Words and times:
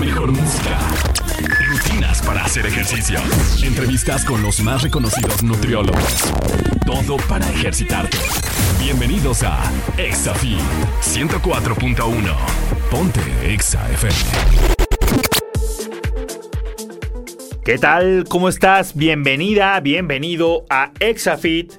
Mejor 0.00 0.32
música. 0.32 0.78
Rutinas 1.68 2.22
para 2.22 2.42
hacer 2.44 2.64
ejercicio. 2.64 3.20
Entrevistas 3.62 4.24
con 4.24 4.42
los 4.42 4.60
más 4.60 4.82
reconocidos 4.82 5.42
nutriólogos. 5.42 6.32
Todo 6.86 7.18
para 7.28 7.46
ejercitarte. 7.50 8.16
Bienvenidos 8.82 9.42
a 9.42 9.60
ExaFit 9.98 10.58
104.1. 11.02 12.34
Ponte 12.90 13.20
Exa 13.52 13.90
FM. 13.92 14.14
¿Qué 17.62 17.76
tal? 17.76 18.24
¿Cómo 18.26 18.48
estás? 18.48 18.96
Bienvenida, 18.96 19.78
bienvenido 19.80 20.64
a 20.70 20.92
ExaFit 20.98 21.74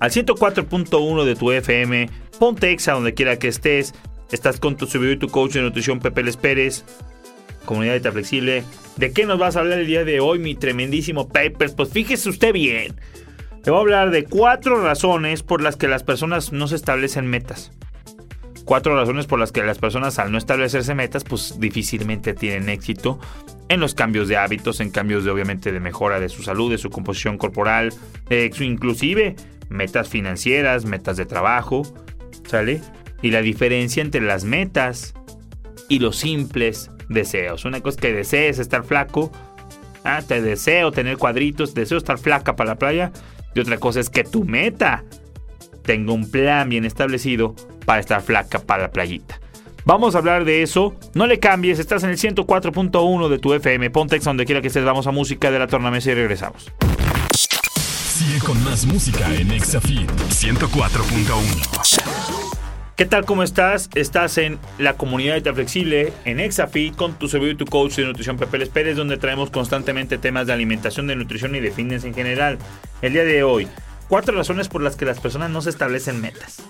al 0.00 0.10
104.1 0.10 1.24
de 1.24 1.36
tu 1.36 1.52
FM. 1.52 2.08
Ponte 2.38 2.70
Exa 2.70 2.94
donde 2.94 3.12
quiera 3.12 3.38
que 3.38 3.48
estés. 3.48 3.92
Estás 4.32 4.58
con 4.58 4.76
tu 4.76 4.86
servidor 4.86 5.16
y 5.16 5.18
tu 5.18 5.28
coach 5.28 5.52
de 5.52 5.60
nutrición 5.60 6.00
Pepe 6.00 6.22
Les 6.22 6.38
Pérez. 6.38 6.84
Comunidad 7.68 8.00
de 8.00 8.12
Flexible. 8.12 8.64
¿De 8.96 9.12
qué 9.12 9.26
nos 9.26 9.38
vas 9.38 9.54
a 9.54 9.60
hablar 9.60 9.80
el 9.80 9.86
día 9.86 10.02
de 10.02 10.20
hoy, 10.20 10.38
mi 10.38 10.54
tremendísimo 10.54 11.28
Papers? 11.28 11.74
Pues 11.74 11.90
fíjese 11.90 12.30
usted 12.30 12.54
bien. 12.54 12.94
Te 13.62 13.70
voy 13.70 13.76
a 13.76 13.82
hablar 13.82 14.10
de 14.10 14.24
cuatro 14.24 14.82
razones 14.82 15.42
por 15.42 15.60
las 15.60 15.76
que 15.76 15.86
las 15.86 16.02
personas 16.02 16.50
no 16.50 16.66
se 16.66 16.76
establecen 16.76 17.26
metas. 17.26 17.70
Cuatro 18.64 18.96
razones 18.96 19.26
por 19.26 19.38
las 19.38 19.52
que 19.52 19.62
las 19.62 19.76
personas 19.76 20.18
al 20.18 20.32
no 20.32 20.38
establecerse 20.38 20.94
metas, 20.94 21.24
pues 21.24 21.60
difícilmente 21.60 22.32
tienen 22.32 22.70
éxito 22.70 23.20
en 23.68 23.80
los 23.80 23.94
cambios 23.94 24.28
de 24.28 24.38
hábitos, 24.38 24.80
en 24.80 24.88
cambios 24.88 25.26
de 25.26 25.30
obviamente 25.30 25.70
de 25.70 25.78
mejora 25.78 26.20
de 26.20 26.30
su 26.30 26.42
salud, 26.42 26.70
de 26.70 26.78
su 26.78 26.88
composición 26.88 27.36
corporal, 27.36 27.92
inclusive 28.60 29.36
metas 29.68 30.08
financieras, 30.08 30.86
metas 30.86 31.18
de 31.18 31.26
trabajo, 31.26 31.82
¿sale? 32.46 32.80
Y 33.20 33.30
la 33.30 33.42
diferencia 33.42 34.02
entre 34.02 34.22
las 34.22 34.44
metas 34.44 35.12
y 35.88 35.98
los 35.98 36.16
simples 36.16 36.90
deseos. 37.08 37.64
Una 37.64 37.80
cosa 37.80 37.96
es 37.96 38.00
que 38.00 38.12
desees 38.12 38.58
estar 38.58 38.84
flaco, 38.84 39.32
ah, 40.04 40.20
te 40.26 40.42
deseo 40.42 40.92
tener 40.92 41.16
cuadritos, 41.16 41.74
deseo 41.74 41.98
estar 41.98 42.18
flaca 42.18 42.56
para 42.56 42.70
la 42.70 42.76
playa. 42.76 43.12
Y 43.54 43.60
otra 43.60 43.78
cosa 43.78 44.00
es 44.00 44.10
que 44.10 44.24
tu 44.24 44.44
meta 44.44 45.04
tenga 45.82 46.12
un 46.12 46.30
plan 46.30 46.68
bien 46.68 46.84
establecido 46.84 47.54
para 47.86 48.00
estar 48.00 48.22
flaca 48.22 48.58
para 48.58 48.84
la 48.84 48.90
playita. 48.90 49.40
Vamos 49.84 50.14
a 50.14 50.18
hablar 50.18 50.44
de 50.44 50.62
eso. 50.62 50.94
No 51.14 51.26
le 51.26 51.40
cambies, 51.40 51.78
estás 51.78 52.04
en 52.04 52.10
el 52.10 52.18
104.1 52.18 53.28
de 53.28 53.38
tu 53.38 53.54
FM. 53.54 53.88
Pontex 53.88 54.22
donde 54.22 54.44
quiera 54.44 54.60
que 54.60 54.66
estés. 54.66 54.84
Vamos 54.84 55.06
a 55.06 55.12
música 55.12 55.50
de 55.50 55.58
la 55.58 55.66
tornamesa 55.66 56.10
y 56.10 56.14
regresamos. 56.14 56.70
Sigue 57.32 58.38
con 58.40 58.62
más 58.64 58.84
música 58.84 59.34
en 59.34 59.50
ExaFit 59.50 60.10
104.1. 60.10 62.47
¿Qué 62.98 63.06
tal? 63.06 63.24
¿Cómo 63.24 63.44
estás? 63.44 63.90
Estás 63.94 64.38
en 64.38 64.58
la 64.76 64.94
comunidad 64.94 65.40
de 65.40 65.54
Flexible, 65.54 66.12
en 66.24 66.40
Exafit, 66.40 66.96
con 66.96 67.16
tu 67.16 67.28
servidor 67.28 67.54
y 67.54 67.56
tu 67.56 67.64
coach 67.64 67.94
de 67.94 68.04
nutrición 68.04 68.38
Pepe 68.38 68.58
Les 68.58 68.70
Pérez, 68.70 68.96
donde 68.96 69.16
traemos 69.16 69.50
constantemente 69.50 70.18
temas 70.18 70.48
de 70.48 70.52
alimentación, 70.52 71.06
de 71.06 71.14
nutrición 71.14 71.54
y 71.54 71.60
de 71.60 71.70
fitness 71.70 72.02
en 72.02 72.12
general. 72.12 72.58
El 73.00 73.12
día 73.12 73.22
de 73.22 73.44
hoy, 73.44 73.68
cuatro 74.08 74.34
razones 74.34 74.66
por 74.66 74.82
las 74.82 74.96
que 74.96 75.04
las 75.04 75.20
personas 75.20 75.48
no 75.48 75.62
se 75.62 75.70
establecen 75.70 76.20
metas. 76.20 76.60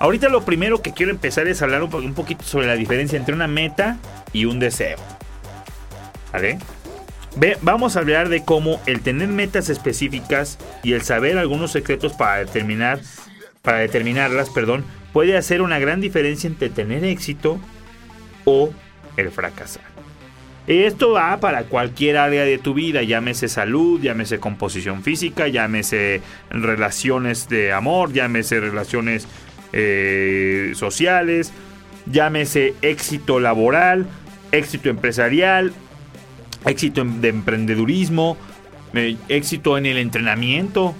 Ahorita 0.00 0.30
lo 0.30 0.46
primero 0.46 0.80
que 0.80 0.94
quiero 0.94 1.12
empezar 1.12 1.48
es 1.48 1.60
hablar 1.60 1.82
un 1.82 2.14
poquito 2.14 2.42
sobre 2.42 2.66
la 2.66 2.74
diferencia 2.74 3.18
entre 3.18 3.34
una 3.34 3.46
meta 3.46 3.98
y 4.32 4.46
un 4.46 4.58
deseo. 4.58 4.96
¿Vale? 6.32 6.60
Ve, 7.36 7.58
vamos 7.60 7.96
a 7.96 7.98
hablar 7.98 8.30
de 8.30 8.42
cómo 8.42 8.80
el 8.86 9.02
tener 9.02 9.28
metas 9.28 9.68
específicas 9.68 10.56
y 10.82 10.94
el 10.94 11.02
saber 11.02 11.36
algunos 11.36 11.72
secretos 11.72 12.14
para 12.14 12.38
determinar 12.38 13.00
para 13.64 13.78
determinarlas, 13.78 14.50
perdón, 14.50 14.84
puede 15.12 15.36
hacer 15.36 15.62
una 15.62 15.78
gran 15.80 16.00
diferencia 16.00 16.46
entre 16.46 16.68
tener 16.68 17.02
éxito 17.04 17.58
o 18.44 18.70
el 19.16 19.30
fracasar. 19.30 19.82
Esto 20.66 21.12
va 21.12 21.40
para 21.40 21.64
cualquier 21.64 22.16
área 22.18 22.44
de 22.44 22.58
tu 22.58 22.74
vida, 22.74 23.02
llámese 23.02 23.48
salud, 23.48 24.00
llámese 24.00 24.38
composición 24.38 25.02
física, 25.02 25.48
llámese 25.48 26.20
relaciones 26.50 27.48
de 27.48 27.72
amor, 27.72 28.12
llámese 28.12 28.60
relaciones 28.60 29.26
eh, 29.72 30.72
sociales, 30.74 31.52
llámese 32.06 32.74
éxito 32.82 33.40
laboral, 33.40 34.06
éxito 34.52 34.88
empresarial, 34.88 35.72
éxito 36.66 37.00
en- 37.02 37.20
de 37.20 37.28
emprendedurismo, 37.28 38.36
eh, 38.94 39.16
éxito 39.28 39.76
en 39.78 39.86
el 39.86 39.98
entrenamiento. 39.98 40.94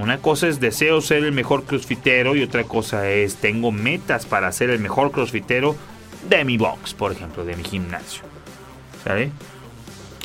Una 0.00 0.16
cosa 0.16 0.48
es 0.48 0.60
deseo 0.60 1.02
ser 1.02 1.24
el 1.24 1.32
mejor 1.32 1.64
crossfitero 1.64 2.34
y 2.34 2.42
otra 2.42 2.64
cosa 2.64 3.10
es 3.10 3.36
tengo 3.36 3.70
metas 3.70 4.24
para 4.24 4.50
ser 4.50 4.70
el 4.70 4.78
mejor 4.78 5.10
crossfitero 5.10 5.76
de 6.26 6.42
mi 6.46 6.56
box, 6.56 6.94
por 6.94 7.12
ejemplo, 7.12 7.44
de 7.44 7.54
mi 7.54 7.64
gimnasio. 7.64 8.22
¿Sale? 9.04 9.30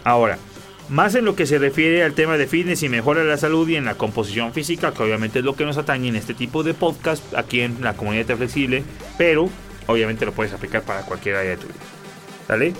Ahora, 0.05 0.37
más 0.87 1.13
en 1.15 1.25
lo 1.25 1.35
que 1.35 1.45
se 1.45 1.59
refiere 1.59 2.03
al 2.03 2.13
tema 2.13 2.37
de 2.37 2.47
fitness 2.47 2.83
y 2.83 2.89
mejora 2.89 3.25
la 3.25 3.35
salud 3.35 3.67
y 3.67 3.75
en 3.75 3.83
la 3.83 3.95
composición 3.95 4.53
física, 4.53 4.93
que 4.93 5.03
obviamente 5.03 5.39
es 5.39 5.45
lo 5.45 5.57
que 5.57 5.65
nos 5.65 5.77
atañe 5.77 6.07
en 6.07 6.15
este 6.15 6.33
tipo 6.33 6.63
de 6.63 6.73
podcast 6.73 7.33
aquí 7.33 7.59
en 7.59 7.81
la 7.81 7.95
comunidad 7.95 8.27
de 8.27 8.37
flexible, 8.37 8.83
pero 9.17 9.49
obviamente 9.87 10.25
lo 10.25 10.31
puedes 10.31 10.53
aplicar 10.53 10.83
para 10.83 11.01
cualquier 11.01 11.35
área 11.35 11.51
de 11.51 11.57
tu 11.57 11.67
vida. 11.67 11.79
¿Sale? 12.47 12.73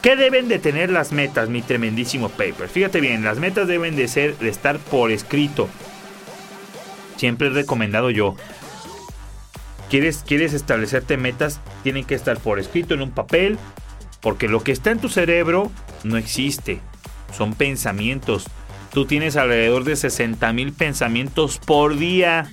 ¿Qué 0.00 0.16
deben 0.16 0.48
de 0.48 0.58
tener 0.58 0.90
las 0.90 1.12
metas, 1.12 1.50
mi 1.50 1.60
tremendísimo 1.60 2.30
paper? 2.30 2.68
Fíjate 2.68 3.00
bien, 3.02 3.24
las 3.24 3.38
metas 3.38 3.68
deben 3.68 3.94
de 3.94 4.08
ser 4.08 4.34
estar 4.40 4.78
por 4.78 5.10
escrito. 5.10 5.68
Siempre 7.16 7.48
he 7.48 7.50
recomendado 7.50 8.10
yo. 8.10 8.34
¿Quieres, 9.90 10.24
quieres 10.26 10.52
establecerte 10.54 11.16
metas, 11.16 11.60
tienen 11.82 12.04
que 12.04 12.14
estar 12.14 12.38
por 12.38 12.58
escrito 12.58 12.94
en 12.94 13.02
un 13.02 13.10
papel, 13.10 13.58
porque 14.20 14.48
lo 14.48 14.62
que 14.62 14.72
está 14.72 14.90
en 14.90 14.98
tu 14.98 15.08
cerebro 15.08 15.70
no 16.02 16.16
existe. 16.16 16.80
Son 17.36 17.54
pensamientos. 17.54 18.46
Tú 18.92 19.06
tienes 19.06 19.36
alrededor 19.36 19.84
de 19.84 19.96
60 19.96 20.52
mil 20.52 20.72
pensamientos 20.72 21.58
por 21.58 21.96
día. 21.96 22.48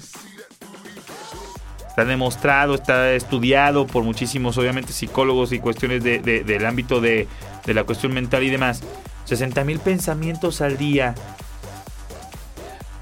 Está 1.88 2.06
demostrado, 2.06 2.76
está 2.76 3.12
estudiado 3.14 3.86
por 3.86 4.04
muchísimos, 4.04 4.58
obviamente, 4.58 4.94
psicólogos 4.94 5.52
y 5.52 5.60
cuestiones 5.60 6.04
de- 6.04 6.20
de- 6.20 6.44
del 6.44 6.66
ámbito 6.66 7.02
de, 7.02 7.28
de 7.66 7.74
la 7.74 7.84
cuestión 7.84 8.14
mental 8.14 8.44
y 8.44 8.50
demás. 8.50 8.82
60 9.26 9.64
mil 9.66 9.80
pensamientos 9.80 10.62
al 10.62 10.78
día. 10.78 11.16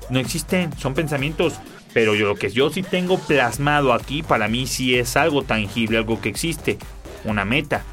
No 0.10 0.20
existen, 0.20 0.76
son 0.78 0.94
pensamientos. 0.94 1.60
Pero 1.94 2.14
yo, 2.14 2.28
lo 2.28 2.36
que 2.36 2.52
yo 2.52 2.70
sí 2.70 2.84
tengo 2.84 3.18
plasmado 3.18 3.94
aquí, 3.94 4.22
para 4.22 4.48
mí 4.48 4.68
sí 4.68 4.98
es 4.98 5.18
algo 5.18 5.44
tangible, 5.44 5.98
algo 5.98 6.22
que 6.22 6.30
existe. 6.30 6.78
Una 7.24 7.46
meta. 7.46 7.84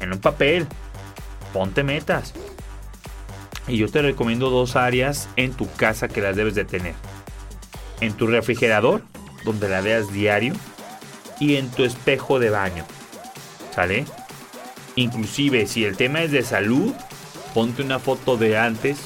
En 0.00 0.12
un 0.12 0.18
papel. 0.18 0.66
Ponte 1.52 1.82
metas. 1.82 2.32
Y 3.68 3.76
yo 3.76 3.88
te 3.88 4.02
recomiendo 4.02 4.50
dos 4.50 4.76
áreas 4.76 5.28
en 5.36 5.52
tu 5.52 5.70
casa 5.72 6.08
que 6.08 6.20
las 6.20 6.36
debes 6.36 6.54
de 6.54 6.64
tener. 6.64 6.94
En 8.00 8.14
tu 8.14 8.26
refrigerador, 8.26 9.02
donde 9.44 9.68
la 9.68 9.80
veas 9.80 10.12
diario. 10.12 10.54
Y 11.38 11.56
en 11.56 11.70
tu 11.70 11.84
espejo 11.84 12.38
de 12.38 12.50
baño. 12.50 12.84
¿Sale? 13.74 14.06
Inclusive 14.96 15.66
si 15.66 15.84
el 15.84 15.96
tema 15.96 16.22
es 16.22 16.30
de 16.30 16.42
salud, 16.42 16.94
ponte 17.52 17.82
una 17.82 17.98
foto 17.98 18.36
de 18.36 18.56
antes. 18.56 18.98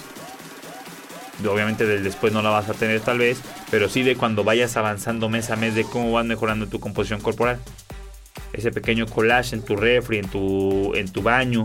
Obviamente 1.47 1.87
del 1.87 2.03
después 2.03 2.33
no 2.33 2.43
la 2.43 2.51
vas 2.51 2.69
a 2.69 2.75
tener 2.75 3.01
tal 3.01 3.19
vez, 3.19 3.41
pero 3.71 3.89
sí 3.89 4.03
de 4.03 4.17
cuando 4.17 4.45
vayas 4.45 4.77
avanzando 4.77 5.29
mes 5.29 5.51
a 5.51 5.57
mes 5.57 5.75
de 5.75 5.85
cómo 5.85 6.13
vas 6.13 6.27
mejorando 6.27 6.67
tu 6.67 6.81
composición 6.81 7.21
corporal. 7.21 7.61
Ese 8.53 8.73
pequeño 8.73 9.07
collage 9.07 9.55
en 9.55 9.63
tu 9.63 9.77
refri, 9.77 10.19
en 10.19 10.29
tu, 10.29 10.95
en 10.95 11.13
tu 11.13 11.23
baño, 11.23 11.63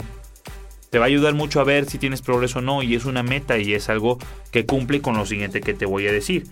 te 0.90 1.00
va 1.00 1.06
a 1.06 1.08
ayudar 1.08 1.34
mucho 1.34 1.60
a 1.60 1.64
ver 1.64 1.90
si 1.90 1.98
tienes 1.98 2.22
progreso 2.22 2.60
o 2.60 2.62
no 2.62 2.84
y 2.84 2.94
es 2.94 3.06
una 3.06 3.24
meta 3.24 3.58
y 3.58 3.74
es 3.74 3.90
algo 3.90 4.20
que 4.52 4.68
cumple 4.68 5.02
con 5.02 5.18
lo 5.18 5.26
siguiente 5.26 5.60
que 5.60 5.74
te 5.74 5.88
voy 5.88 6.08
a 6.08 6.12
decir. 6.12 6.46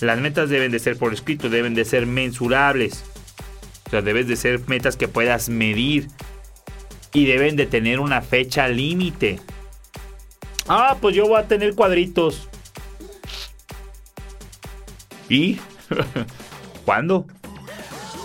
Las 0.00 0.18
metas 0.18 0.50
deben 0.50 0.72
de 0.72 0.80
ser 0.80 0.98
por 0.98 1.12
escrito, 1.12 1.48
deben 1.48 1.74
de 1.74 1.84
ser 1.84 2.06
mensurables. 2.06 3.04
O 3.86 3.90
sea, 3.90 4.02
debes 4.02 4.26
de 4.26 4.34
ser 4.34 4.60
metas 4.66 4.96
que 4.96 5.06
puedas 5.06 5.48
medir 5.48 6.08
y 7.12 7.26
deben 7.26 7.54
de 7.54 7.66
tener 7.66 8.00
una 8.00 8.20
fecha 8.22 8.66
límite. 8.66 9.38
Ah, 10.68 10.96
pues 11.00 11.14
yo 11.14 11.26
voy 11.26 11.38
a 11.38 11.46
tener 11.46 11.74
cuadritos. 11.74 12.48
¿Y? 15.28 15.58
¿Cuándo? 16.84 17.26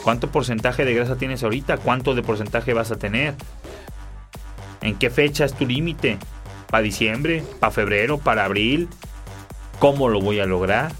¿Cuánto 0.03 0.31
porcentaje 0.31 0.85
de 0.85 0.93
grasa 0.93 1.17
tienes 1.17 1.43
ahorita? 1.43 1.77
¿Cuánto 1.77 2.15
de 2.15 2.23
porcentaje 2.23 2.73
vas 2.73 2.91
a 2.91 2.97
tener? 2.97 3.35
¿En 4.81 4.95
qué 4.95 5.09
fecha 5.09 5.45
es 5.45 5.53
tu 5.53 5.65
límite? 5.65 6.17
¿Para 6.69 6.83
diciembre? 6.83 7.43
¿Para 7.59 7.71
febrero? 7.71 8.17
¿Para 8.17 8.45
abril? 8.45 8.87
¿Cómo 9.79 10.09
lo 10.09 10.21
voy 10.21 10.39
a 10.39 10.45
lograr? 10.45 10.91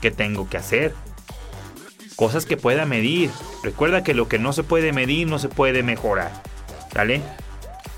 ¿Qué 0.00 0.10
tengo 0.10 0.48
que 0.48 0.56
hacer? 0.56 0.94
Cosas 2.16 2.46
que 2.46 2.56
pueda 2.56 2.84
medir. 2.86 3.30
Recuerda 3.62 4.02
que 4.02 4.14
lo 4.14 4.28
que 4.28 4.38
no 4.38 4.52
se 4.52 4.62
puede 4.62 4.92
medir 4.92 5.28
no 5.28 5.38
se 5.38 5.48
puede 5.48 5.82
mejorar. 5.82 6.30
¿Sale? 6.92 7.22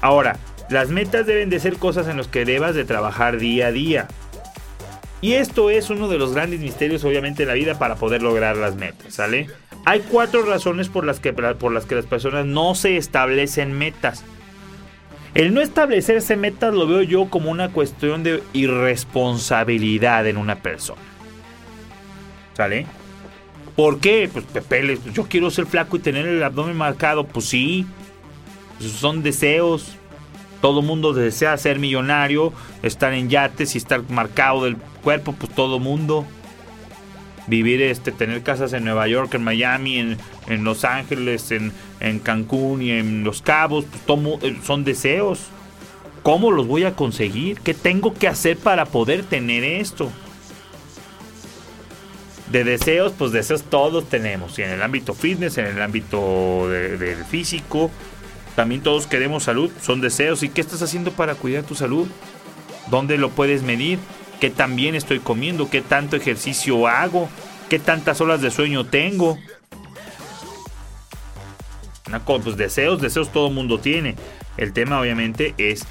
Ahora, 0.01 0.37
las 0.73 0.89
metas 0.89 1.27
deben 1.27 1.51
de 1.51 1.61
ser 1.61 1.77
cosas 1.77 2.09
en 2.09 2.17
las 2.17 2.29
que 2.29 2.45
debas 2.45 2.75
de 2.75 2.85
trabajar 2.85 3.39
día 3.39 3.69
a 3.69 3.73
día. 3.73 4.09
Y 5.21 5.35
esto 5.35 5.71
es 5.71 5.89
uno 5.89 6.09
de 6.09 6.19
los 6.19 6.35
grandes 6.35 6.61
misterios 6.61 7.05
obviamente 7.05 7.45
de 7.45 7.47
la 7.47 7.55
vida 7.55 7.79
para 7.79 7.95
poder 7.95 8.23
lograr 8.23 8.57
las 8.57 8.75
metas, 8.75 9.15
¿sale? 9.15 9.47
Hay 9.85 10.01
cuatro 10.01 10.43
razones 10.43 10.89
por 10.89 11.05
las 11.05 11.21
que, 11.21 11.33
por 11.33 11.73
las, 11.73 11.87
que 11.87 11.95
las 11.95 12.07
personas 12.07 12.47
no 12.47 12.75
se 12.75 12.97
establecen 12.97 13.73
metas. 13.73 14.25
El 15.35 15.55
no 15.55 15.61
establecerse 15.61 16.37
metas 16.37 16.75
lo 16.75 16.87
veo 16.87 17.03
yo 17.03 17.27
como 17.31 17.51
una 17.51 17.71
cuestión 17.71 18.23
de 18.23 18.43
irresponsabilidad 18.53 20.27
en 20.27 20.37
una 20.37 20.57
persona. 20.57 21.01
¿Sale? 22.55 22.87
¿Por 23.77 24.01
qué? 24.01 24.29
Pues 24.31 24.45
Pepe, 24.45 24.99
yo 25.15 25.27
quiero 25.29 25.51
ser 25.51 25.67
flaco 25.67 25.97
y 25.97 26.01
tener 26.01 26.27
el 26.27 26.43
abdomen 26.43 26.77
marcado. 26.77 27.25
Pues 27.25 27.47
sí, 27.47 27.87
son 28.81 29.23
deseos. 29.23 29.97
Todo 30.63 30.81
mundo 30.81 31.13
desea 31.13 31.57
ser 31.57 31.81
millonario, 31.81 32.53
estar 32.85 33.13
en 33.13 33.29
yates 33.29 33.75
y 33.75 33.79
estar 33.79 34.09
marcado 34.09 34.63
del 34.63 34.77
cuerpo, 35.03 35.33
pues 35.33 35.53
todo 35.53 35.81
mundo. 35.81 36.25
Vivir, 37.49 37.83
este, 37.83 38.13
tener 38.13 38.45
casas 38.45 38.73
en 38.73 38.85
Nueva 38.85 39.09
York, 39.09 39.35
en 39.35 39.43
Miami, 39.43 39.99
en, 39.99 40.65
Los 40.65 40.85
Ángeles, 40.85 41.51
en, 41.51 42.19
Cancún 42.21 42.81
y 42.81 42.93
en 42.93 43.25
Los 43.25 43.43
Cabos, 43.43 43.87
pues 44.07 44.21
eh, 44.43 44.57
son 44.65 44.85
deseos. 44.85 45.49
¿Cómo 46.23 46.53
los 46.53 46.69
voy 46.69 46.85
a 46.85 46.95
conseguir? 46.95 47.59
¿Qué 47.59 47.75
tengo 47.75 48.15
que 48.15 48.29
hacer 48.29 48.57
para 48.57 48.85
poder 48.85 49.25
tener 49.25 49.65
esto? 49.65 50.13
De 52.53 52.63
deseos, 52.63 53.13
pues 53.19 53.33
deseos 53.33 53.65
todos 53.65 54.09
tenemos. 54.09 54.57
Y 54.61 54.63
en 54.63 54.71
el 54.71 54.83
ámbito 54.83 55.13
fitness, 55.13 55.59
en 55.59 55.67
el 55.67 55.83
ámbito 55.83 56.69
del 56.69 57.25
físico, 57.25 57.91
también 58.55 58.83
todos 58.83 59.07
queremos 59.07 59.45
salud, 59.45 59.71
son 59.81 60.01
deseos. 60.01 60.43
¿Y 60.43 60.49
qué 60.49 60.61
estás 60.61 60.83
haciendo 60.83 61.13
para 61.13 61.35
cuidar 61.35 61.65
tu 61.65 61.75
salud? 61.75 62.07
¿Dónde 62.91 63.17
lo 63.17 63.31
puedes 63.31 63.63
medir? 63.63 63.99
¿Qué 64.41 64.51
tan 64.51 64.77
bien 64.77 64.95
estoy 64.95 65.21
comiendo? 65.21 65.71
¿Qué 65.71 65.81
tanto 65.81 66.17
ejercicio 66.17 66.87
hago? 66.87 67.29
¿Qué 67.69 67.79
tantas 67.79 68.21
horas 68.21 68.43
de 68.43 68.51
sueño 68.51 68.85
tengo? 68.85 69.39
Pues 72.27 72.57
deseos, 72.57 73.01
deseos 73.01 73.33
todo 73.33 73.49
mundo 73.49 73.79
tiene. 73.81 74.17
El 74.59 74.75
tema 74.75 75.01
obviamente 75.01 75.55
es 75.57 75.87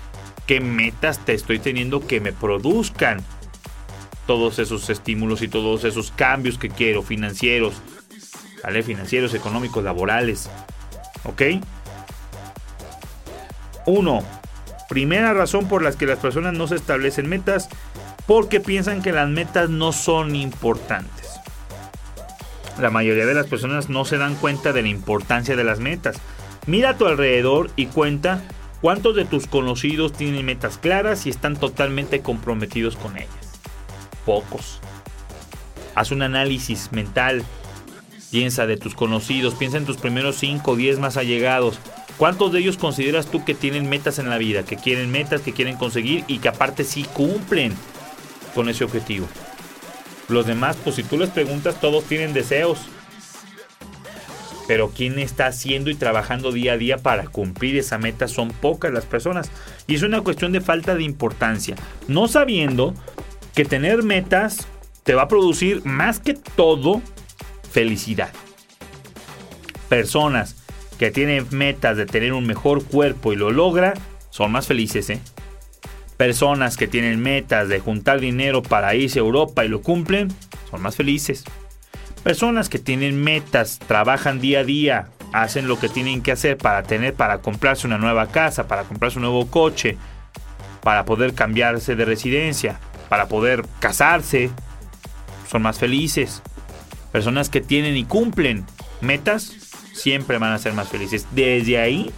qué 0.46 0.60
metas 0.60 1.26
te 1.26 1.34
estoy 1.34 1.58
teniendo 1.58 2.06
que 2.06 2.20
me 2.20 2.32
produzcan 2.32 3.24
todos 4.28 4.60
esos 4.60 4.90
estímulos 4.92 5.42
y 5.42 5.48
todos 5.48 5.84
esos 5.84 6.12
cambios 6.12 6.60
que 6.60 6.70
quiero, 6.70 7.02
financieros, 7.02 7.74
¿vale? 8.64 8.84
Financieros, 8.84 9.34
económicos, 9.34 9.84
laborales. 9.84 10.50
¿Ok? 11.24 11.42
Uno, 13.86 14.24
primera 14.90 15.34
razón 15.34 15.68
por 15.68 15.82
la 15.82 15.92
que 15.92 16.06
las 16.06 16.20
personas 16.20 16.54
no 16.54 16.68
se 16.68 16.76
establecen 16.76 17.28
metas, 17.28 17.70
porque 18.26 18.60
piensan 18.60 19.02
que 19.02 19.12
las 19.12 19.30
metas 19.30 19.70
no 19.70 19.92
son 19.92 20.36
importantes. 20.36 21.30
La 22.80 22.90
mayoría 22.90 23.26
de 23.26 23.34
las 23.34 23.48
personas 23.48 23.90
no 23.90 24.06
se 24.06 24.18
dan 24.18 24.36
cuenta 24.36 24.74
de 24.74 24.82
la 24.82 24.88
importancia 24.88 25.56
de 25.56 25.64
las 25.64 25.80
metas. 25.80 26.18
Mira 26.68 26.92
a 26.92 26.98
tu 26.98 27.06
alrededor 27.06 27.70
y 27.76 27.88
cuenta 27.88 28.42
cuántos 28.82 29.16
de 29.16 29.26
tus 29.26 29.48
conocidos 29.48 30.14
tienen 30.14 30.46
metas 30.46 30.78
claras 30.78 31.26
y 31.26 31.30
están 31.30 31.56
totalmente 31.56 32.22
comprometidos 32.22 32.96
con 32.96 33.18
ellas. 33.18 33.60
Pocos. 34.26 34.80
Haz 35.96 36.12
un 36.12 36.22
análisis 36.22 36.92
mental. 36.92 37.44
Piensa 38.32 38.66
de 38.66 38.78
tus 38.78 38.96
conocidos, 38.96 39.56
piensa 39.56 39.78
en 39.78 39.86
tus 39.86 39.98
primeros 39.98 40.38
5 40.38 40.72
o 40.72 40.76
10 40.76 41.00
más 41.00 41.18
allegados. 41.18 41.80
¿Cuántos 42.22 42.52
de 42.52 42.60
ellos 42.60 42.78
consideras 42.78 43.26
tú 43.26 43.44
que 43.44 43.56
tienen 43.56 43.90
metas 43.90 44.20
en 44.20 44.30
la 44.30 44.38
vida, 44.38 44.62
que 44.62 44.76
quieren 44.76 45.10
metas, 45.10 45.42
que 45.42 45.54
quieren 45.54 45.76
conseguir 45.76 46.24
y 46.28 46.38
que 46.38 46.50
aparte 46.50 46.84
sí 46.84 47.04
cumplen 47.04 47.74
con 48.54 48.70
ese 48.70 48.84
objetivo? 48.84 49.28
Los 50.30 50.46
demás, 50.46 50.78
pues 50.84 50.98
si 50.98 51.02
tú 51.04 51.18
les 51.18 51.32
preguntas, 51.32 51.82
todos 51.82 52.04
tienen 52.04 52.32
deseos. 52.32 52.78
Pero 54.68 54.92
quién 54.92 55.18
está 55.18 55.48
haciendo 55.48 55.90
y 55.90 55.96
trabajando 55.96 56.52
día 56.52 56.74
a 56.74 56.78
día 56.78 57.00
para 57.00 57.26
cumplir 57.26 57.76
esa 57.76 57.98
meta 57.98 58.28
son 58.28 58.50
pocas 58.50 58.94
las 58.94 59.06
personas. 59.06 59.50
Y 59.88 59.96
es 59.96 60.04
una 60.04 60.22
cuestión 60.22 60.52
de 60.52 60.62
falta 60.62 60.94
de 60.94 61.02
importancia. 61.02 61.76
No 62.08 62.28
sabiendo 62.28 62.94
que 63.56 63.66
tener 63.66 64.04
metas 64.04 64.68
te 65.02 65.16
va 65.16 65.24
a 65.24 65.28
producir 65.28 65.84
más 65.86 66.20
que 66.20 66.36
todo 66.36 67.02
felicidad. 67.72 68.30
Personas 69.90 70.61
que 71.02 71.10
tiene 71.10 71.42
metas 71.50 71.98
de 71.98 72.06
tener 72.06 72.32
un 72.32 72.46
mejor 72.46 72.86
cuerpo 72.86 73.34
y 73.34 73.36
lo 73.36 73.50
logra, 73.50 73.96
son 74.30 74.52
más 74.52 74.68
felices, 74.68 75.10
¿eh? 75.10 75.20
Personas 76.16 76.78
que 76.78 76.88
tienen 76.88 77.20
metas 77.20 77.70
de 77.70 77.80
juntar 77.80 78.20
dinero 78.20 78.62
para 78.62 78.94
irse 78.94 79.18
a 79.18 79.24
Europa 79.24 79.66
y 79.66 79.68
lo 79.68 79.82
cumplen, 79.82 80.28
son 80.70 80.84
más 80.84 80.96
felices. 80.96 81.44
Personas 82.22 82.70
que 82.70 82.78
tienen 82.78 83.20
metas, 83.20 83.80
trabajan 83.80 84.40
día 84.40 84.60
a 84.60 84.64
día, 84.64 85.08
hacen 85.34 85.68
lo 85.68 85.80
que 85.80 85.90
tienen 85.90 86.22
que 86.22 86.34
hacer 86.34 86.60
para 86.60 86.84
tener, 86.84 87.16
para 87.16 87.40
comprarse 87.40 87.88
una 87.88 87.98
nueva 87.98 88.28
casa, 88.28 88.68
para 88.68 88.84
comprarse 88.84 89.18
un 89.18 89.24
nuevo 89.24 89.48
coche, 89.48 89.98
para 90.84 91.04
poder 91.06 91.34
cambiarse 91.34 91.96
de 91.96 92.06
residencia, 92.06 92.80
para 93.10 93.28
poder 93.28 93.66
casarse, 93.80 94.52
son 95.50 95.64
más 95.64 95.80
felices. 95.80 96.44
Personas 97.12 97.50
que 97.50 97.60
tienen 97.60 97.98
y 97.98 98.06
cumplen 98.06 98.68
metas, 99.02 99.61
siempre 100.02 100.38
van 100.38 100.54
a 100.54 100.58
ser 100.58 100.74
más 100.74 100.90
felices. 100.90 101.28
Desde 101.32 101.78
ahí, 101.80 102.12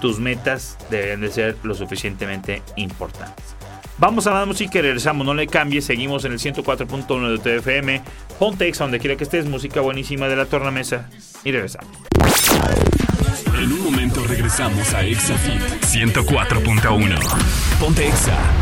tus 0.00 0.18
metas 0.18 0.78
deben 0.90 1.20
de 1.20 1.30
ser 1.30 1.56
lo 1.62 1.74
suficientemente 1.74 2.62
importantes. 2.76 3.56
Vamos 3.98 4.26
a 4.26 4.32
la 4.32 4.46
música 4.46 4.78
y 4.78 4.82
regresamos, 4.82 5.24
no 5.24 5.34
le 5.34 5.46
cambies, 5.46 5.84
seguimos 5.84 6.24
en 6.24 6.32
el 6.32 6.38
104.1 6.38 7.38
de 7.38 7.60
TFM, 7.60 8.02
ponte 8.38 8.66
exa 8.66 8.84
donde 8.84 8.98
quiera 8.98 9.16
que 9.16 9.24
estés, 9.24 9.46
música 9.46 9.80
buenísima 9.80 10.28
de 10.28 10.36
la 10.36 10.46
tornamesa 10.46 11.08
y 11.44 11.52
regresamos. 11.52 11.96
En 13.56 13.72
un 13.72 13.84
momento 13.84 14.24
regresamos 14.26 14.92
a 14.94 15.04
ExaFit 15.04 15.60
104.1. 15.84 17.18
Ponte 17.78 18.08
Exa. 18.08 18.61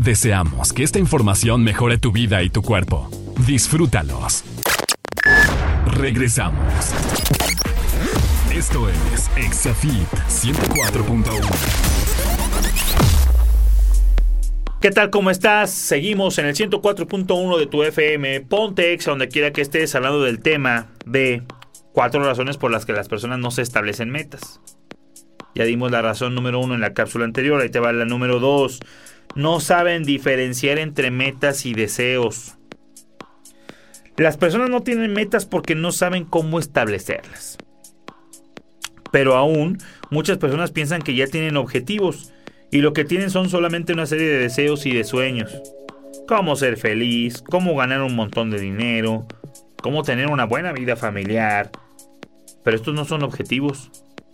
Deseamos 0.00 0.72
que 0.72 0.84
esta 0.84 1.00
información 1.00 1.64
mejore 1.64 1.98
tu 1.98 2.12
vida 2.12 2.44
y 2.44 2.50
tu 2.50 2.62
cuerpo. 2.62 3.10
Disfrútalos. 3.48 4.44
Regresamos. 5.86 6.94
Esto 8.54 8.88
es 8.88 9.28
Exafit 9.36 10.08
104.1. 10.28 11.40
¿Qué 14.80 14.92
tal? 14.92 15.10
¿Cómo 15.10 15.30
estás? 15.30 15.72
Seguimos 15.72 16.38
en 16.38 16.46
el 16.46 16.54
104.1 16.54 17.58
de 17.58 17.66
tu 17.66 17.82
FM. 17.82 18.42
Ponte 18.42 18.92
Exa 18.92 19.10
donde 19.10 19.26
quiera 19.26 19.52
que 19.52 19.62
estés 19.62 19.96
hablando 19.96 20.22
del 20.22 20.38
tema 20.38 20.86
de 21.06 21.42
cuatro 21.92 22.22
razones 22.22 22.56
por 22.56 22.70
las 22.70 22.86
que 22.86 22.92
las 22.92 23.08
personas 23.08 23.40
no 23.40 23.50
se 23.50 23.62
establecen 23.62 24.10
metas. 24.10 24.60
Ya 25.56 25.64
dimos 25.64 25.90
la 25.90 26.02
razón 26.02 26.36
número 26.36 26.60
uno 26.60 26.74
en 26.74 26.80
la 26.80 26.94
cápsula 26.94 27.24
anterior, 27.24 27.60
ahí 27.60 27.68
te 27.68 27.80
va 27.80 27.92
la 27.92 28.04
número 28.04 28.38
dos. 28.38 28.78
No 29.34 29.60
saben 29.60 30.04
diferenciar 30.04 30.78
entre 30.78 31.10
metas 31.10 31.66
y 31.66 31.74
deseos. 31.74 32.56
Las 34.16 34.36
personas 34.36 34.68
no 34.68 34.82
tienen 34.82 35.12
metas 35.12 35.46
porque 35.46 35.76
no 35.76 35.92
saben 35.92 36.24
cómo 36.24 36.58
establecerlas. 36.58 37.56
Pero 39.12 39.36
aún 39.36 39.78
muchas 40.10 40.38
personas 40.38 40.72
piensan 40.72 41.02
que 41.02 41.14
ya 41.14 41.26
tienen 41.28 41.56
objetivos 41.56 42.32
y 42.70 42.78
lo 42.78 42.92
que 42.92 43.04
tienen 43.04 43.30
son 43.30 43.48
solamente 43.48 43.92
una 43.92 44.06
serie 44.06 44.28
de 44.28 44.38
deseos 44.38 44.86
y 44.86 44.92
de 44.92 45.04
sueños. 45.04 45.62
Cómo 46.26 46.56
ser 46.56 46.76
feliz, 46.76 47.42
cómo 47.42 47.74
ganar 47.76 48.02
un 48.02 48.14
montón 48.14 48.50
de 48.50 48.60
dinero, 48.60 49.26
cómo 49.82 50.02
tener 50.02 50.26
una 50.26 50.44
buena 50.44 50.72
vida 50.72 50.96
familiar. 50.96 51.70
Pero 52.64 52.76
estos 52.76 52.94
no 52.94 53.04
son 53.04 53.22
objetivos, 53.22 53.90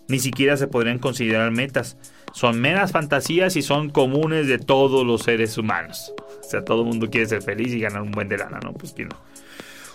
ni 0.09 0.19
siquiera 0.19 0.57
se 0.57 0.67
podrían 0.67 0.99
considerar 0.99 1.51
metas. 1.51 1.97
Son 2.35 2.61
meras 2.61 2.91
fantasías 2.91 3.55
y 3.55 3.63
son 3.63 3.91
comunes 3.91 4.49
de 4.49 4.59
todos 4.59 5.07
los 5.07 5.23
seres 5.23 5.57
humanos. 5.57 6.13
O 6.41 6.43
sea, 6.43 6.65
todo 6.65 6.83
el 6.83 6.89
mundo 6.89 7.09
quiere 7.09 7.27
ser 7.29 7.43
feliz 7.43 7.73
y 7.73 7.79
ganar 7.79 8.03
un 8.03 8.11
buen 8.11 8.29
de 8.29 8.37
lana, 8.37 8.59
¿no? 8.61 8.73
Pues 8.73 8.93
que. 8.93 9.07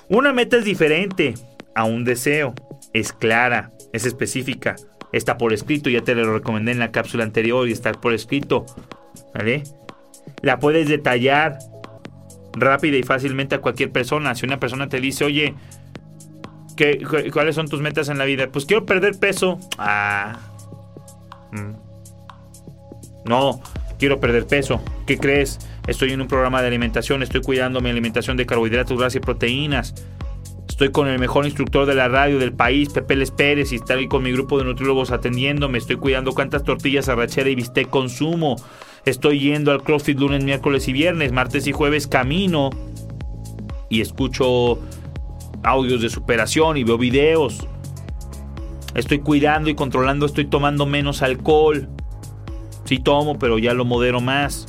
Una 0.08 0.32
meta 0.32 0.56
es 0.56 0.64
diferente 0.64 1.34
a 1.76 1.84
un 1.84 2.06
deseo. 2.06 2.54
Es 2.94 3.12
clara, 3.12 3.72
es 3.92 4.06
específica. 4.06 4.78
Está 5.12 5.38
por 5.38 5.52
escrito, 5.52 5.90
ya 5.90 6.02
te 6.02 6.16
lo 6.16 6.34
recomendé 6.34 6.72
en 6.72 6.80
la 6.80 6.92
cápsula 6.94 7.26
anterior 7.26 7.68
y 7.68 7.74
está 7.74 7.92
por 7.92 8.14
escrito. 8.14 8.66
¿Vale? 9.34 9.64
La 10.42 10.60
puedes 10.60 10.88
detallar 10.88 11.60
rápida 12.54 12.96
y 12.96 13.04
fácilmente 13.04 13.56
a 13.56 13.60
cualquier 13.60 13.92
persona. 13.92 14.34
Si 14.34 14.46
una 14.46 14.62
persona 14.62 14.88
te 14.88 15.02
dice, 15.02 15.26
oye, 15.26 15.56
¿qué, 16.78 17.04
¿cuáles 17.34 17.56
son 17.56 17.68
tus 17.68 17.82
metas 17.82 18.08
en 18.08 18.18
la 18.18 18.24
vida? 18.24 18.48
Pues 18.50 18.66
quiero 18.66 18.86
perder 18.86 19.20
peso. 19.20 19.60
Ah. 19.78 20.40
Mm. 21.52 21.89
No, 23.30 23.62
quiero 24.00 24.20
perder 24.20 24.48
peso. 24.48 24.82
¿Qué 25.06 25.20
crees? 25.20 25.60
Estoy 25.86 26.12
en 26.12 26.22
un 26.22 26.28
programa 26.28 26.62
de 26.62 26.68
alimentación, 26.68 27.22
estoy 27.22 27.42
cuidando 27.42 27.80
mi 27.80 27.92
alimentación 27.92 28.38
de 28.38 28.48
carbohidratos, 28.48 28.98
grasas 28.98 29.18
y 29.18 29.20
proteínas. 29.20 29.94
Estoy 30.68 30.90
con 30.90 31.08
el 31.08 31.20
mejor 31.20 31.46
instructor 31.46 31.86
de 31.86 31.94
la 31.94 32.08
radio 32.08 32.40
del 32.40 32.54
país, 32.54 32.90
Pepe 32.90 33.16
Les 33.16 33.30
Pérez, 33.30 33.72
y 33.72 33.76
estoy 33.76 34.08
con 34.08 34.24
mi 34.24 34.32
grupo 34.32 34.58
de 34.58 34.64
nutriólogos 34.64 35.12
atendiéndome. 35.12 35.78
Estoy 35.78 35.98
cuidando 35.98 36.32
cuántas 36.32 36.64
tortillas, 36.64 37.08
arrachera 37.08 37.52
y 37.52 37.56
bistec 37.56 37.88
consumo. 37.88 38.56
Estoy 39.06 39.40
yendo 39.40 39.72
al 39.72 39.84
CrossFit 39.84 40.18
lunes, 40.18 40.44
miércoles 40.44 40.88
y 40.88 40.94
viernes, 40.94 41.32
martes 41.32 41.68
y 41.68 41.72
jueves 41.72 42.08
camino 42.08 42.72
y 43.90 44.02
escucho 44.02 44.80
audios 45.62 46.02
de 46.02 46.10
superación 46.10 46.78
y 46.78 46.84
veo 46.84 46.98
videos. 46.98 47.68
Estoy 48.96 49.20
cuidando 49.20 49.70
y 49.70 49.76
controlando, 49.76 50.26
estoy 50.26 50.46
tomando 50.46 50.88
menos 50.88 51.22
alcohol. 51.22 51.90
Sí 52.90 52.98
tomo, 52.98 53.38
pero 53.38 53.60
ya 53.60 53.76
lo 53.76 53.86
modero 53.86 54.20
más. 54.20 54.66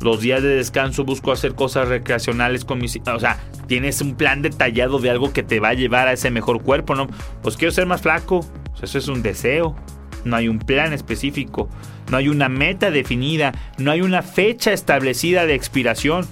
Los 0.00 0.22
días 0.22 0.42
de 0.42 0.48
descanso 0.48 1.04
busco 1.04 1.32
hacer 1.32 1.54
cosas 1.54 1.86
recreacionales 1.86 2.64
con 2.64 2.78
mis... 2.78 2.98
O 3.14 3.20
sea, 3.20 3.38
tienes 3.66 4.00
un 4.00 4.14
plan 4.14 4.40
detallado 4.40 4.98
de 4.98 5.10
algo 5.10 5.34
que 5.34 5.42
te 5.42 5.60
va 5.60 5.68
a 5.68 5.74
llevar 5.74 6.08
a 6.08 6.14
ese 6.14 6.30
mejor 6.30 6.62
cuerpo, 6.62 6.94
¿no? 6.94 7.06
Pues 7.42 7.58
quiero 7.58 7.72
ser 7.72 7.84
más 7.84 8.00
flaco. 8.00 8.40
eso 8.82 8.96
es 8.96 9.06
un 9.06 9.20
deseo. 9.20 9.76
No 10.24 10.36
hay 10.36 10.48
un 10.48 10.60
plan 10.60 10.94
específico. 10.94 11.68
No 12.10 12.16
hay 12.16 12.30
una 12.30 12.48
meta 12.48 12.90
definida. 12.90 13.52
No 13.76 13.90
hay 13.90 14.00
una 14.00 14.22
fecha 14.22 14.72
establecida 14.72 15.44
de 15.44 15.52
expiración. 15.52 16.26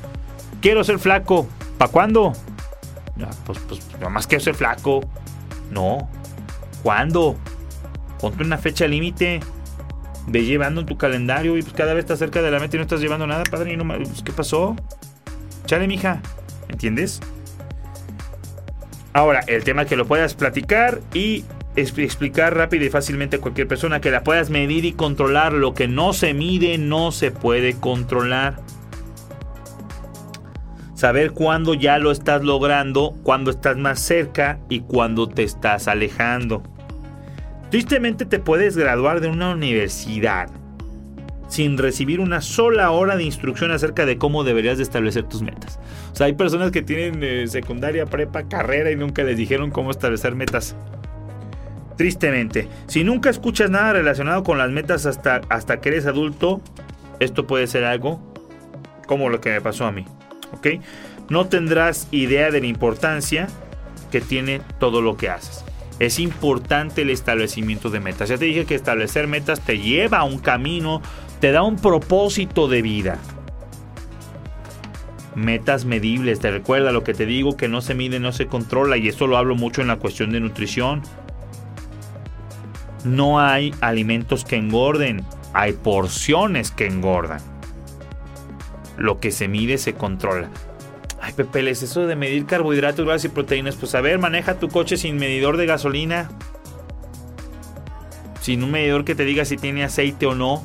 Quiero 0.63 0.85
ser 0.85 0.99
flaco. 0.99 1.47
¿Para 1.77 1.93
cuándo? 1.93 2.33
pues, 3.45 3.59
pues 3.69 3.83
nomás 4.01 4.27
quiero 4.27 4.43
ser 4.43 4.55
flaco. 4.55 5.03
No. 5.71 6.09
¿Cuándo? 6.83 7.37
Ponte 8.19 8.43
una 8.43 8.57
fecha 8.57 8.87
límite 8.87 9.41
ve 10.27 10.45
llevando 10.45 10.81
en 10.81 10.87
tu 10.87 10.97
calendario 10.97 11.57
y 11.57 11.63
pues 11.63 11.75
cada 11.75 11.95
vez 11.95 12.05
estás 12.05 12.19
cerca 12.19 12.43
de 12.43 12.51
la 12.51 12.59
meta 12.59 12.77
y 12.77 12.79
no 12.79 12.83
estás 12.83 13.01
llevando 13.01 13.27
nada, 13.27 13.45
padre. 13.45 13.77
No, 13.77 13.87
pues, 13.87 14.23
¿Qué 14.23 14.33
pasó? 14.33 14.77
Chale, 15.67 15.87
mija. 15.87 16.21
¿Entiendes? 16.69 17.21
Ahora, 19.13 19.41
el 19.47 19.65
tema 19.65 19.87
que 19.87 19.97
lo 19.97 20.07
puedas 20.07 20.35
platicar 20.35 21.01
y 21.15 21.45
explicar 21.77 22.57
rápido 22.57 22.85
y 22.85 22.91
fácilmente 22.91 23.37
a 23.37 23.41
cualquier 23.41 23.69
persona, 23.69 24.01
que 24.01 24.11
la 24.11 24.23
puedas 24.23 24.51
medir 24.51 24.85
y 24.85 24.93
controlar. 24.93 25.53
Lo 25.53 25.75
que 25.75 25.89
no 25.89 26.13
se 26.13 26.35
mide 26.35 26.79
no 26.79 27.13
se 27.13 27.31
puede 27.31 27.75
controlar. 27.75 28.57
Saber 30.95 31.33
cuándo 31.33 31.75
ya 31.75 31.99
lo 31.99 32.11
estás 32.11 32.43
logrando, 32.43 33.15
cuándo 33.23 33.51
estás 33.51 33.77
más 33.77 34.01
cerca 34.01 34.59
y 34.69 34.81
cuándo 34.81 35.29
te 35.29 35.43
estás 35.43 35.89
alejando. 35.89 36.63
Tristemente 37.71 38.25
te 38.27 38.39
puedes 38.39 38.77
graduar 38.77 39.21
de 39.21 39.29
una 39.29 39.51
universidad 39.51 40.49
sin 41.49 41.79
recibir 41.79 42.21
una 42.21 42.41
sola 42.41 42.91
hora 42.91 43.17
de 43.17 43.25
instrucción 43.25 43.71
acerca 43.71 44.07
de 44.07 44.19
cómo 44.19 44.45
deberías 44.45 44.79
de 44.79 44.83
establecer 44.83 45.25
tus 45.25 45.43
metas. 45.43 45.79
O 46.13 46.17
sea, 46.17 46.27
hay 46.27 46.35
personas 46.35 46.71
que 46.71 46.83
tienen 46.83 47.23
eh, 47.23 47.47
secundaria, 47.49 48.07
prepa, 48.07 48.49
carrera 48.49 48.91
y 48.91 48.97
nunca 48.97 49.23
les 49.23 49.37
dijeron 49.37 49.71
cómo 49.71 49.91
establecer 49.91 50.35
metas. 50.35 50.77
Tristemente, 51.97 52.69
si 52.87 53.05
nunca 53.05 53.31
escuchas 53.31 53.71
nada 53.71 53.93
relacionado 53.93 54.43
con 54.43 54.59
las 54.59 54.71
metas 54.71 55.07
hasta, 55.07 55.41
hasta 55.49 55.81
que 55.81 55.91
eres 55.91 56.07
adulto, 56.07 56.61
esto 57.21 57.47
puede 57.47 57.67
ser 57.67 57.85
algo 57.85 58.21
como 59.07 59.29
lo 59.29 59.41
que 59.41 59.51
me 59.51 59.61
pasó 59.61 59.87
a 59.87 59.93
mí. 59.93 60.05
¿Ok? 60.53 60.83
No 61.31 61.47
tendrás 61.47 62.09
idea 62.11 62.51
de 62.51 62.61
la 62.61 62.67
importancia 62.67 63.49
que 64.11 64.21
tiene 64.21 64.61
todo 64.79 65.01
lo 65.01 65.17
que 65.17 65.31
haces 65.31 65.65
es 65.99 66.19
importante 66.19 67.03
el 67.03 67.11
establecimiento 67.11 67.91
de 67.91 68.01
metas. 68.01 68.29
Ya 68.29 68.39
te 68.39 68.45
dije 68.45 68.67
que 68.67 68.75
establecer 68.75 69.27
metas 69.27 69.61
te 69.61 69.79
lleva 69.79 70.19
a 70.19 70.25
un 70.25 70.39
camino, 70.39 71.01
te 71.41 71.53
da 71.53 71.63
un 71.63 71.77
propósito 71.77 72.69
de 72.69 72.83
vida. 72.83 73.19
Metas 75.35 75.85
medibles, 75.85 76.41
te 76.41 76.51
recuerda 76.51 76.93
lo 76.93 77.05
que 77.05 77.15
te 77.15 77.27
digo, 77.27 77.57
que 77.57 77.69
no 77.69 77.81
se 77.81 77.95
mide, 77.95 78.21
no 78.21 78.33
se 78.33 78.47
controla, 78.47 78.97
y 78.97 79.09
esto 79.09 79.27
lo 79.27 79.37
hablo 79.37 79.55
mucho 79.55 79.83
en 79.83 79.89
la 79.89 79.97
cuestión 79.97 80.33
de 80.33 80.41
nutrición. 80.41 81.03
No 83.05 83.41
hay 83.41 83.75
alimentos 83.81 84.45
que 84.45 84.57
engorden, 84.57 85.25
hay 85.53 85.73
porciones 85.73 86.71
que 86.71 86.87
engordan. 86.87 87.41
Lo 88.97 89.21
que 89.21 89.31
se 89.31 89.47
mide 89.47 89.79
se 89.79 89.95
controla. 89.95 90.51
Ay, 91.27 91.33
Pepe, 91.33 91.69
es 91.69 91.83
eso 91.83 92.07
de 92.07 92.15
medir 92.15 92.47
carbohidratos, 92.47 93.05
grasas 93.05 93.25
y 93.25 93.29
proteínas. 93.31 93.75
Pues 93.75 93.97
a 93.97 94.01
ver, 94.01 94.21
maneja 94.21 94.61
tu 94.61 94.69
coche 94.69 94.97
sin 94.97 95.17
medidor 95.17 95.57
de 95.57 95.67
gasolina. 95.67 96.31
Sin 98.41 98.63
un 98.63 98.71
medidor 98.71 99.05
que 99.05 99.17
te 99.17 99.25
diga 99.25 99.45
si 99.45 99.57
tiene 99.57 99.83
aceite 99.83 100.27
o 100.27 100.37
no. 100.37 100.65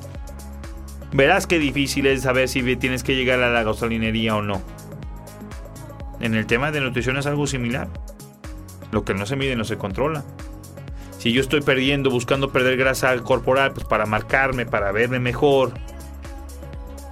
Verás 1.14 1.48
qué 1.48 1.58
difícil 1.58 2.06
es 2.06 2.22
saber 2.22 2.48
si 2.48 2.76
tienes 2.76 3.02
que 3.02 3.16
llegar 3.16 3.42
a 3.42 3.50
la 3.50 3.64
gasolinería 3.64 4.36
o 4.36 4.44
no. 4.44 4.62
En 6.20 6.36
el 6.36 6.46
tema 6.46 6.72
de 6.72 6.80
nutrición 6.80 7.18
es 7.18 7.26
algo 7.26 7.48
similar. 7.48 7.88
Lo 8.92 9.04
que 9.04 9.16
no 9.16 9.26
se 9.26 9.36
mide 9.36 9.56
no 9.56 9.64
se 9.64 9.80
controla. 9.80 10.24
Si 11.18 11.32
yo 11.32 11.42
estoy 11.42 11.62
perdiendo, 11.62 12.12
buscando 12.12 12.52
perder 12.52 12.78
grasa 12.78 13.18
corporal, 13.18 13.72
pues 13.74 13.88
para 13.88 14.06
marcarme, 14.06 14.68
para 14.68 14.92
verme 14.92 15.20
mejor, 15.20 15.74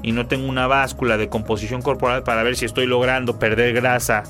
y 0.02 0.12
no 0.12 0.28
tengo 0.28 0.48
una 0.48 0.68
báscula 0.68 1.18
de 1.18 1.30
composición 1.30 1.82
corporal 1.82 2.24
para 2.24 2.44
ver 2.44 2.56
si 2.56 2.66
estoy 2.66 2.86
logrando 2.86 3.40
perder 3.40 3.74
grasa, 3.74 4.24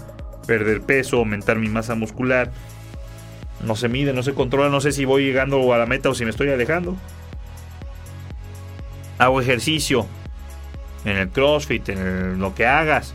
perder 0.47 0.81
peso, 0.81 1.17
aumentar 1.17 1.57
mi 1.57 1.69
masa 1.69 1.95
muscular. 1.95 2.51
No 3.63 3.75
se 3.75 3.89
mide, 3.89 4.13
no 4.13 4.23
se 4.23 4.33
controla, 4.33 4.69
no 4.69 4.81
sé 4.81 4.91
si 4.91 5.05
voy 5.05 5.25
llegando 5.25 5.73
a 5.73 5.77
la 5.77 5.85
meta 5.85 6.09
o 6.09 6.15
si 6.15 6.23
me 6.23 6.31
estoy 6.31 6.49
alejando. 6.49 6.95
Hago 9.17 9.41
ejercicio 9.41 10.07
en 11.05 11.17
el 11.17 11.29
CrossFit, 11.29 11.89
en 11.89 12.39
lo 12.39 12.55
que 12.55 12.65
hagas. 12.65 13.13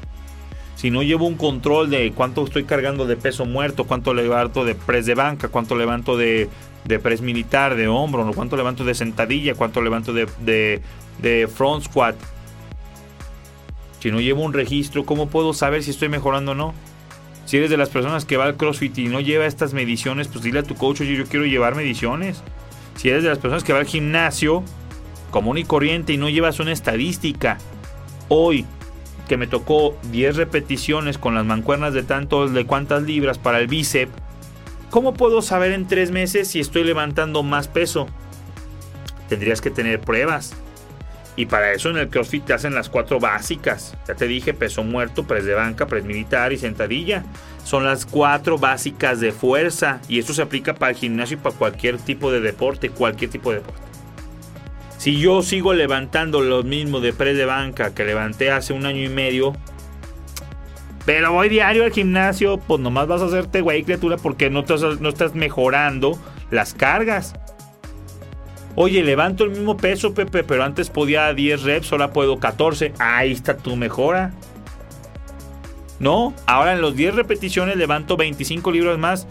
Si 0.76 0.90
no 0.90 1.02
llevo 1.02 1.26
un 1.26 1.36
control 1.36 1.88
de 1.88 2.12
cuánto 2.12 2.44
estoy 2.44 2.64
cargando 2.64 3.06
de 3.06 3.16
peso 3.16 3.46
muerto, 3.46 3.84
cuánto 3.84 4.12
levanto 4.12 4.64
de 4.64 4.74
press 4.74 5.06
de 5.06 5.14
banca, 5.14 5.48
cuánto 5.48 5.76
levanto 5.76 6.16
de, 6.16 6.48
de 6.84 6.98
press 6.98 7.20
militar, 7.20 7.74
de 7.74 7.88
hombro, 7.88 8.30
cuánto 8.34 8.56
levanto 8.56 8.84
de 8.84 8.94
sentadilla, 8.94 9.54
cuánto 9.54 9.80
levanto 9.80 10.12
de, 10.12 10.28
de, 10.40 10.82
de 11.22 11.48
front 11.48 11.84
squat, 11.84 12.16
si 14.04 14.12
no 14.12 14.20
llevo 14.20 14.42
un 14.42 14.52
registro, 14.52 15.06
¿cómo 15.06 15.30
puedo 15.30 15.54
saber 15.54 15.82
si 15.82 15.90
estoy 15.90 16.10
mejorando 16.10 16.52
o 16.52 16.54
no? 16.54 16.74
Si 17.46 17.56
eres 17.56 17.70
de 17.70 17.78
las 17.78 17.88
personas 17.88 18.26
que 18.26 18.36
va 18.36 18.44
al 18.44 18.58
CrossFit 18.58 18.98
y 18.98 19.08
no 19.08 19.18
lleva 19.18 19.46
estas 19.46 19.72
mediciones, 19.72 20.28
pues 20.28 20.44
dile 20.44 20.58
a 20.58 20.62
tu 20.62 20.74
coach, 20.74 21.00
oye, 21.00 21.16
yo 21.16 21.24
quiero 21.24 21.46
llevar 21.46 21.74
mediciones. 21.74 22.42
Si 22.96 23.08
eres 23.08 23.22
de 23.22 23.30
las 23.30 23.38
personas 23.38 23.64
que 23.64 23.72
va 23.72 23.78
al 23.78 23.86
gimnasio 23.86 24.62
común 25.30 25.56
y 25.56 25.64
corriente 25.64 26.12
y 26.12 26.18
no 26.18 26.28
llevas 26.28 26.60
una 26.60 26.72
estadística, 26.72 27.56
hoy 28.28 28.66
que 29.26 29.38
me 29.38 29.46
tocó 29.46 29.96
10 30.12 30.36
repeticiones 30.36 31.16
con 31.16 31.34
las 31.34 31.46
mancuernas 31.46 31.94
de 31.94 32.02
tanto 32.02 32.46
de 32.46 32.66
cuántas 32.66 33.04
libras 33.04 33.38
para 33.38 33.58
el 33.58 33.68
bíceps, 33.68 34.12
¿cómo 34.90 35.14
puedo 35.14 35.40
saber 35.40 35.72
en 35.72 35.88
tres 35.88 36.10
meses 36.10 36.48
si 36.48 36.60
estoy 36.60 36.84
levantando 36.84 37.42
más 37.42 37.68
peso? 37.68 38.06
Tendrías 39.30 39.62
que 39.62 39.70
tener 39.70 39.98
pruebas. 40.02 40.54
Y 41.36 41.46
para 41.46 41.72
eso 41.72 41.90
en 41.90 41.96
el 41.96 42.08
CrossFit 42.08 42.44
te 42.44 42.52
hacen 42.52 42.74
las 42.74 42.88
cuatro 42.88 43.18
básicas. 43.18 43.96
Ya 44.06 44.14
te 44.14 44.28
dije, 44.28 44.54
peso 44.54 44.84
muerto, 44.84 45.24
press 45.24 45.44
de 45.44 45.54
banca, 45.54 45.86
press 45.86 46.04
militar 46.04 46.52
y 46.52 46.58
sentadilla. 46.58 47.24
Son 47.64 47.84
las 47.84 48.06
cuatro 48.06 48.56
básicas 48.56 49.20
de 49.20 49.32
fuerza. 49.32 50.00
Y 50.08 50.18
esto 50.18 50.32
se 50.32 50.42
aplica 50.42 50.74
para 50.74 50.92
el 50.92 50.96
gimnasio 50.96 51.36
y 51.36 51.40
para 51.40 51.56
cualquier 51.56 51.98
tipo 51.98 52.30
de 52.30 52.40
deporte, 52.40 52.90
cualquier 52.90 53.30
tipo 53.30 53.50
de 53.50 53.56
deporte. 53.56 53.82
Si 54.98 55.18
yo 55.18 55.42
sigo 55.42 55.74
levantando 55.74 56.40
lo 56.40 56.62
mismo 56.62 57.00
de 57.00 57.12
press 57.12 57.36
de 57.36 57.44
banca 57.44 57.94
que 57.94 58.04
levanté 58.04 58.50
hace 58.50 58.72
un 58.72 58.86
año 58.86 59.02
y 59.02 59.08
medio, 59.08 59.54
pero 61.04 61.32
voy 61.32 61.48
diario 61.48 61.84
al 61.84 61.92
gimnasio, 61.92 62.58
pues 62.58 62.80
nomás 62.80 63.06
vas 63.06 63.20
a 63.20 63.26
hacerte 63.26 63.60
güey, 63.60 63.82
criatura, 63.82 64.16
porque 64.16 64.48
no, 64.48 64.64
no 65.00 65.08
estás 65.08 65.34
mejorando 65.34 66.18
las 66.50 66.72
cargas. 66.72 67.34
Oye, 68.76 69.04
levanto 69.04 69.44
el 69.44 69.50
mismo 69.50 69.76
peso, 69.76 70.14
Pepe, 70.14 70.42
pero 70.42 70.64
antes 70.64 70.90
podía 70.90 71.32
10 71.32 71.62
reps, 71.62 71.92
ahora 71.92 72.12
puedo 72.12 72.40
14. 72.40 72.92
Ahí 72.98 73.30
está 73.30 73.56
tu 73.56 73.76
mejora. 73.76 74.32
No, 76.00 76.34
ahora 76.46 76.72
en 76.72 76.80
los 76.80 76.96
10 76.96 77.14
repeticiones 77.14 77.76
levanto 77.76 78.16
25 78.16 78.72
libras 78.72 78.98
más. 78.98 79.28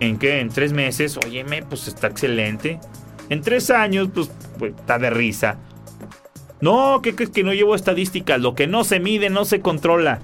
¿En 0.00 0.18
qué? 0.18 0.40
En 0.40 0.48
3 0.48 0.72
meses. 0.72 1.18
Óyeme, 1.18 1.62
pues 1.62 1.88
está 1.88 2.06
excelente. 2.06 2.80
En 3.28 3.42
3 3.42 3.70
años, 3.70 4.08
pues, 4.14 4.30
pues, 4.58 4.72
está 4.74 4.98
de 4.98 5.10
risa. 5.10 5.58
No, 6.60 7.00
¿qué 7.02 7.14
crees 7.14 7.30
que 7.30 7.44
no 7.44 7.52
llevo 7.52 7.74
estadísticas? 7.74 8.40
Lo 8.40 8.54
que 8.54 8.66
no 8.66 8.82
se 8.82 8.98
mide 8.98 9.28
no 9.28 9.44
se 9.44 9.60
controla. 9.60 10.20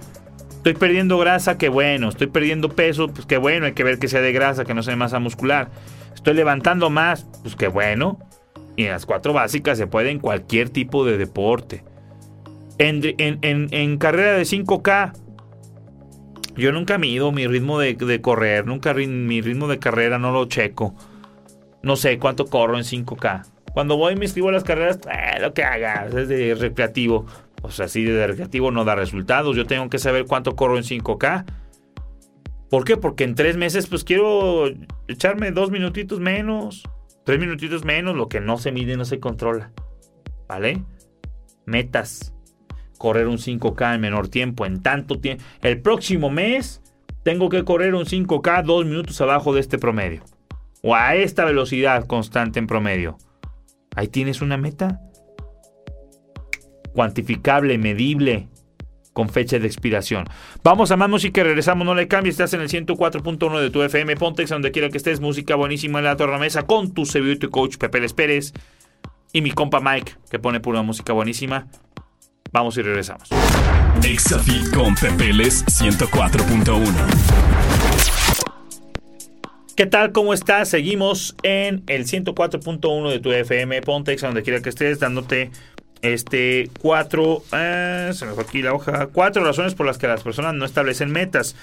Estoy 0.57 0.75
perdiendo 0.75 1.19
grasa, 1.19 1.59
qué 1.59 1.69
bueno. 1.69 2.09
Estoy 2.09 2.29
perdiendo 2.29 2.71
peso, 2.71 3.09
pues 3.09 3.27
qué 3.27 3.37
bueno. 3.37 3.67
Hay 3.67 3.73
que 3.73 3.85
ver 3.85 3.99
que 3.99 4.09
sea 4.09 4.23
de 4.23 4.33
grasa, 4.33 4.65
que 4.65 4.73
no 4.73 4.83
sea 4.83 4.93
de 4.93 4.97
masa 4.97 5.19
muscular. 5.19 5.69
Estoy 6.15 6.35
levantando 6.35 6.91
más, 6.91 7.27
pues 7.43 7.57
qué 7.57 7.69
bueno. 7.69 8.19
Y 8.77 8.85
en 8.85 8.93
las 8.93 9.07
cuatro 9.07 9.33
básicas 9.33 9.79
se 9.79 9.87
puede 9.87 10.11
en 10.11 10.19
cualquier 10.19 10.71
tipo 10.71 11.05
de 11.05 11.19
deporte. 11.19 11.85
En, 12.79 13.99
carrera 13.99 14.33
de 14.33 14.43
5K, 14.43 15.13
yo 16.57 16.73
nunca 16.73 16.99
mido 16.99 17.31
mi 17.31 17.47
ritmo 17.47 17.79
de, 17.79 18.21
correr, 18.21 18.67
nunca 18.67 18.95
mi 18.95 19.41
ritmo 19.41 19.69
de 19.69 19.79
carrera 19.79 20.19
no 20.19 20.33
lo 20.33 20.47
checo. 20.47 20.95
No 21.83 21.97
sé 21.97 22.19
cuánto 22.19 22.47
corro 22.47 22.77
en 22.77 22.85
5K. 22.85 23.45
Cuando 23.75 23.97
voy 23.97 24.15
y 24.15 24.17
me 24.17 24.25
inscribo 24.25 24.49
a 24.49 24.53
las 24.53 24.65
carreras, 24.65 25.01
eh, 25.11 25.41
lo 25.41 25.53
que 25.53 25.65
hagas, 25.65 26.15
es 26.15 26.29
de 26.29 26.55
recreativo. 26.55 27.27
O 27.63 27.71
sea, 27.71 27.87
así 27.87 28.05
de 28.05 28.27
recreativo 28.27 28.71
no 28.71 28.85
da 28.85 28.95
resultados. 28.95 29.57
Yo 29.57 29.67
tengo 29.67 29.91
que 29.91 29.99
saber 29.99 30.27
cuánto 30.27 30.55
corro 30.55 30.77
en 30.77 30.85
5K. 30.85 31.45
¿Por 32.75 32.85
qué? 32.85 32.97
Porque 32.97 33.23
en 33.23 33.37
tres 33.37 33.57
meses 33.57 33.87
pues 33.87 34.03
quiero 34.03 34.65
echarme 35.07 35.53
dos 35.53 35.71
minutitos 35.71 36.19
menos, 36.19 36.83
tres 37.25 37.39
minutitos 37.39 37.85
menos, 37.85 38.17
lo 38.17 38.29
que 38.29 38.41
no 38.41 38.59
se 38.59 38.73
mide 38.73 38.97
no 38.97 39.05
se 39.05 39.21
controla. 39.21 39.71
¿Vale? 40.49 40.83
Metas. 41.67 42.35
Correr 42.99 43.29
un 43.29 43.39
5K 43.39 43.95
en 43.95 44.01
menor 44.01 44.27
tiempo, 44.27 44.67
en 44.67 44.83
tanto 44.83 45.21
tiempo. 45.21 45.45
El 45.63 45.83
próximo 45.83 46.31
mes 46.31 46.83
tengo 47.23 47.49
que 47.49 47.63
correr 47.63 47.95
un 47.95 48.07
5K 48.07 48.65
dos 48.65 48.85
minutos 48.85 49.21
abajo 49.21 49.55
de 49.55 49.61
este 49.61 49.79
promedio. 49.79 50.25
O 50.83 50.97
a 50.97 51.15
esta 51.15 51.45
velocidad 51.45 52.09
constante 52.09 52.59
en 52.59 52.67
promedio. 52.67 53.19
Ahí 53.95 54.09
tienes 54.09 54.43
una 54.43 54.57
meta 54.57 55.01
cuantificable, 56.93 57.79
medible, 57.79 58.49
con 59.15 59.31
fecha 59.31 59.59
de 59.59 59.67
expiración. 59.67 60.27
Vamos 60.63 60.91
a 60.91 60.97
más 60.99 61.09
música 61.09 61.41
y 61.41 61.45
regresamos. 61.45 61.87
No 61.87 61.95
le 61.95 62.07
cambies, 62.07 62.35
estás 62.35 62.53
en 62.53 62.61
el 62.61 62.69
104.1 62.69 63.61
de 63.61 63.71
tu 63.71 63.83
FM 63.83 64.17
Pontex, 64.17 64.51
donde 64.51 64.73
quiera 64.73 64.91
que 64.91 64.99
estés. 64.99 65.21
Música 65.21 65.55
buenísima 65.55 66.01
en 66.01 66.05
la 66.05 66.17
tornamesa 66.17 66.65
con 66.65 66.93
tu 66.93 67.05
y 67.05 67.37
tu 67.37 67.49
coach 67.49 67.79
Pepe 67.79 68.01
Les 68.01 68.13
Pérez 68.13 68.53
y 69.33 69.41
mi 69.41 69.53
compa 69.53 69.81
Mike, 69.81 70.13
que 70.31 70.39
pone 70.39 70.61
pura 70.61 70.83
música 70.83 71.13
buenísima. 71.13 71.69
Vamos 72.53 72.77
y 72.77 72.83
regresamos. 72.83 73.31
Exafit 74.03 74.75
con 74.75 74.95
Pepeles 74.95 75.65
104.1. 75.67 76.83
¿Qué 79.77 79.87
tal? 79.87 80.13
¿Cómo 80.13 80.35
estás? 80.35 80.69
Seguimos 80.69 81.35
en 81.43 81.83
el 81.89 82.07
104.1 82.07 83.11
de 83.11 83.19
tu 83.19 83.33
FM 83.33 83.83
Pontex, 83.83 84.23
donde 84.23 84.45
quiera 84.45 84.63
que 84.63 84.69
estés, 84.69 85.01
dándote 85.01 85.51
este, 86.03 86.71
cuatro, 86.81 87.43
eh, 87.53 88.11
se 88.13 88.27
me 88.27 88.33
fue 88.33 88.45
aquí 88.45 88.63
la 88.63 88.75
hoja, 88.75 89.07
cuatro 89.07 89.45
razones 89.45 89.75
por 89.75 89.87
las 89.87 89.99
que 89.99 90.07
las 90.07 90.23
personas 90.23 90.55
no 90.55 90.65
establecen 90.65 91.11
metas. 91.11 91.57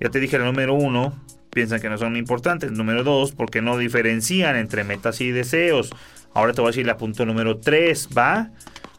Ya 0.00 0.10
te 0.10 0.20
dije, 0.20 0.38
la 0.38 0.44
número 0.44 0.74
uno, 0.74 1.14
piensan 1.50 1.80
que 1.80 1.88
no 1.88 1.98
son 1.98 2.16
importantes. 2.16 2.70
Número 2.70 3.02
dos, 3.02 3.32
porque 3.32 3.62
no 3.62 3.76
diferencian 3.76 4.56
entre 4.56 4.84
metas 4.84 5.20
y 5.20 5.30
deseos. 5.30 5.90
Ahora 6.34 6.52
te 6.52 6.60
voy 6.60 6.68
a 6.68 6.70
decir 6.70 6.86
la 6.86 6.96
punto 6.96 7.26
número 7.26 7.58
tres, 7.58 8.08
¿va? 8.16 8.50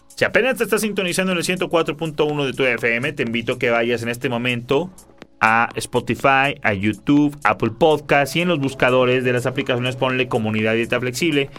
Si 0.08 0.26
apenas 0.26 0.58
te 0.58 0.66
estás 0.66 0.82
sintonizando 0.82 1.32
en 1.32 1.38
el 1.38 1.46
104.1 1.46 2.46
de 2.46 2.54
tu 2.54 2.64
FM, 2.64 3.14
te 3.14 3.24
invito 3.24 3.54
a 3.54 3.60
que 3.60 3.70
vayas 3.70 4.04
en 4.04 4.10
este 4.10 4.28
momento 4.28 4.92
a 5.40 5.70
Spotify, 5.76 6.60
a 6.62 6.74
YouTube, 6.74 7.38
Apple 7.46 7.72
Podcast 7.80 8.36
y 8.36 8.42
en 8.42 8.50
los 8.50 8.60
buscadores 8.60 9.24
de 9.24 9.32
las 9.32 9.46
aplicaciones 9.46 9.96
ponle 9.96 10.28
comunidad 10.28 10.74
dieta 10.74 11.00
flexible 11.00 11.50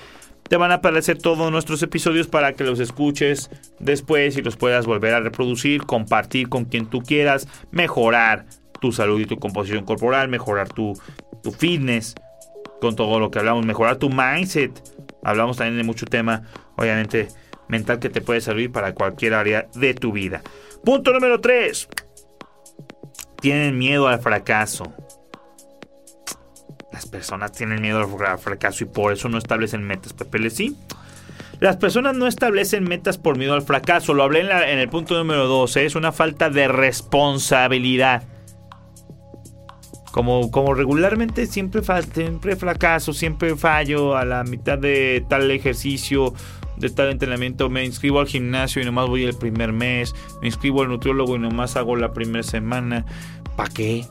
te 0.50 0.56
van 0.56 0.72
a 0.72 0.76
aparecer 0.76 1.16
todos 1.16 1.52
nuestros 1.52 1.80
episodios 1.84 2.26
para 2.26 2.54
que 2.54 2.64
los 2.64 2.80
escuches 2.80 3.50
después 3.78 4.36
y 4.36 4.42
los 4.42 4.56
puedas 4.56 4.84
volver 4.84 5.14
a 5.14 5.20
reproducir, 5.20 5.84
compartir 5.84 6.48
con 6.48 6.64
quien 6.64 6.86
tú 6.86 7.02
quieras, 7.02 7.46
mejorar 7.70 8.46
tu 8.80 8.90
salud 8.90 9.20
y 9.20 9.26
tu 9.26 9.38
composición 9.38 9.84
corporal, 9.84 10.28
mejorar 10.28 10.68
tu, 10.68 11.00
tu 11.44 11.52
fitness, 11.52 12.16
con 12.80 12.96
todo 12.96 13.20
lo 13.20 13.30
que 13.30 13.38
hablamos, 13.38 13.64
mejorar 13.64 13.98
tu 13.98 14.10
mindset. 14.10 14.72
Hablamos 15.22 15.56
también 15.56 15.76
de 15.76 15.84
mucho 15.84 16.04
tema, 16.04 16.42
obviamente, 16.76 17.28
mental 17.68 18.00
que 18.00 18.08
te 18.08 18.20
puede 18.20 18.40
servir 18.40 18.72
para 18.72 18.92
cualquier 18.92 19.34
área 19.34 19.68
de 19.76 19.94
tu 19.94 20.10
vida. 20.10 20.42
Punto 20.84 21.12
número 21.12 21.40
3. 21.40 21.88
Tienen 23.40 23.78
miedo 23.78 24.08
al 24.08 24.18
fracaso. 24.18 24.92
Las 26.92 27.06
personas 27.06 27.52
tienen 27.52 27.80
miedo 27.80 28.00
al 28.00 28.38
fracaso 28.38 28.84
y 28.84 28.86
por 28.86 29.12
eso 29.12 29.28
no 29.28 29.38
establecen 29.38 29.84
metas. 29.84 30.12
Pepe, 30.12 30.50
sí. 30.50 30.76
Las 31.60 31.76
personas 31.76 32.16
no 32.16 32.26
establecen 32.26 32.84
metas 32.84 33.18
por 33.18 33.36
miedo 33.36 33.54
al 33.54 33.62
fracaso. 33.62 34.14
Lo 34.14 34.22
hablé 34.22 34.40
en, 34.40 34.78
el 34.78 34.88
punto 34.88 35.16
número 35.16 35.46
12. 35.46 35.84
Es 35.84 35.94
una 35.94 36.10
falta 36.10 36.48
de 36.48 36.68
responsabilidad. 36.68 38.22
Como, 40.10 40.50
como 40.50 40.74
regularmente 40.74 41.46
siempre, 41.46 41.82
siempre 42.12 42.56
fracaso, 42.56 43.12
siempre 43.12 43.54
fallo 43.56 44.16
a 44.16 44.24
la 44.24 44.42
mitad 44.42 44.76
de 44.76 45.24
tal 45.28 45.50
ejercicio, 45.52 46.34
de 46.78 46.90
tal 46.90 47.10
entrenamiento. 47.10 47.68
Me 47.68 47.84
inscribo 47.84 48.20
al 48.20 48.26
gimnasio 48.26 48.82
y 48.82 48.86
nomás 48.86 49.06
voy 49.08 49.24
el 49.24 49.36
primer 49.36 49.72
mes. 49.72 50.14
Me 50.40 50.48
inscribo 50.48 50.82
al 50.82 50.88
nutriólogo 50.88 51.36
y 51.36 51.38
nomás 51.38 51.76
hago 51.76 51.94
la 51.94 52.12
primera 52.12 52.42
semana. 52.42 53.04
¿Para 53.54 53.70
qué? 53.70 54.06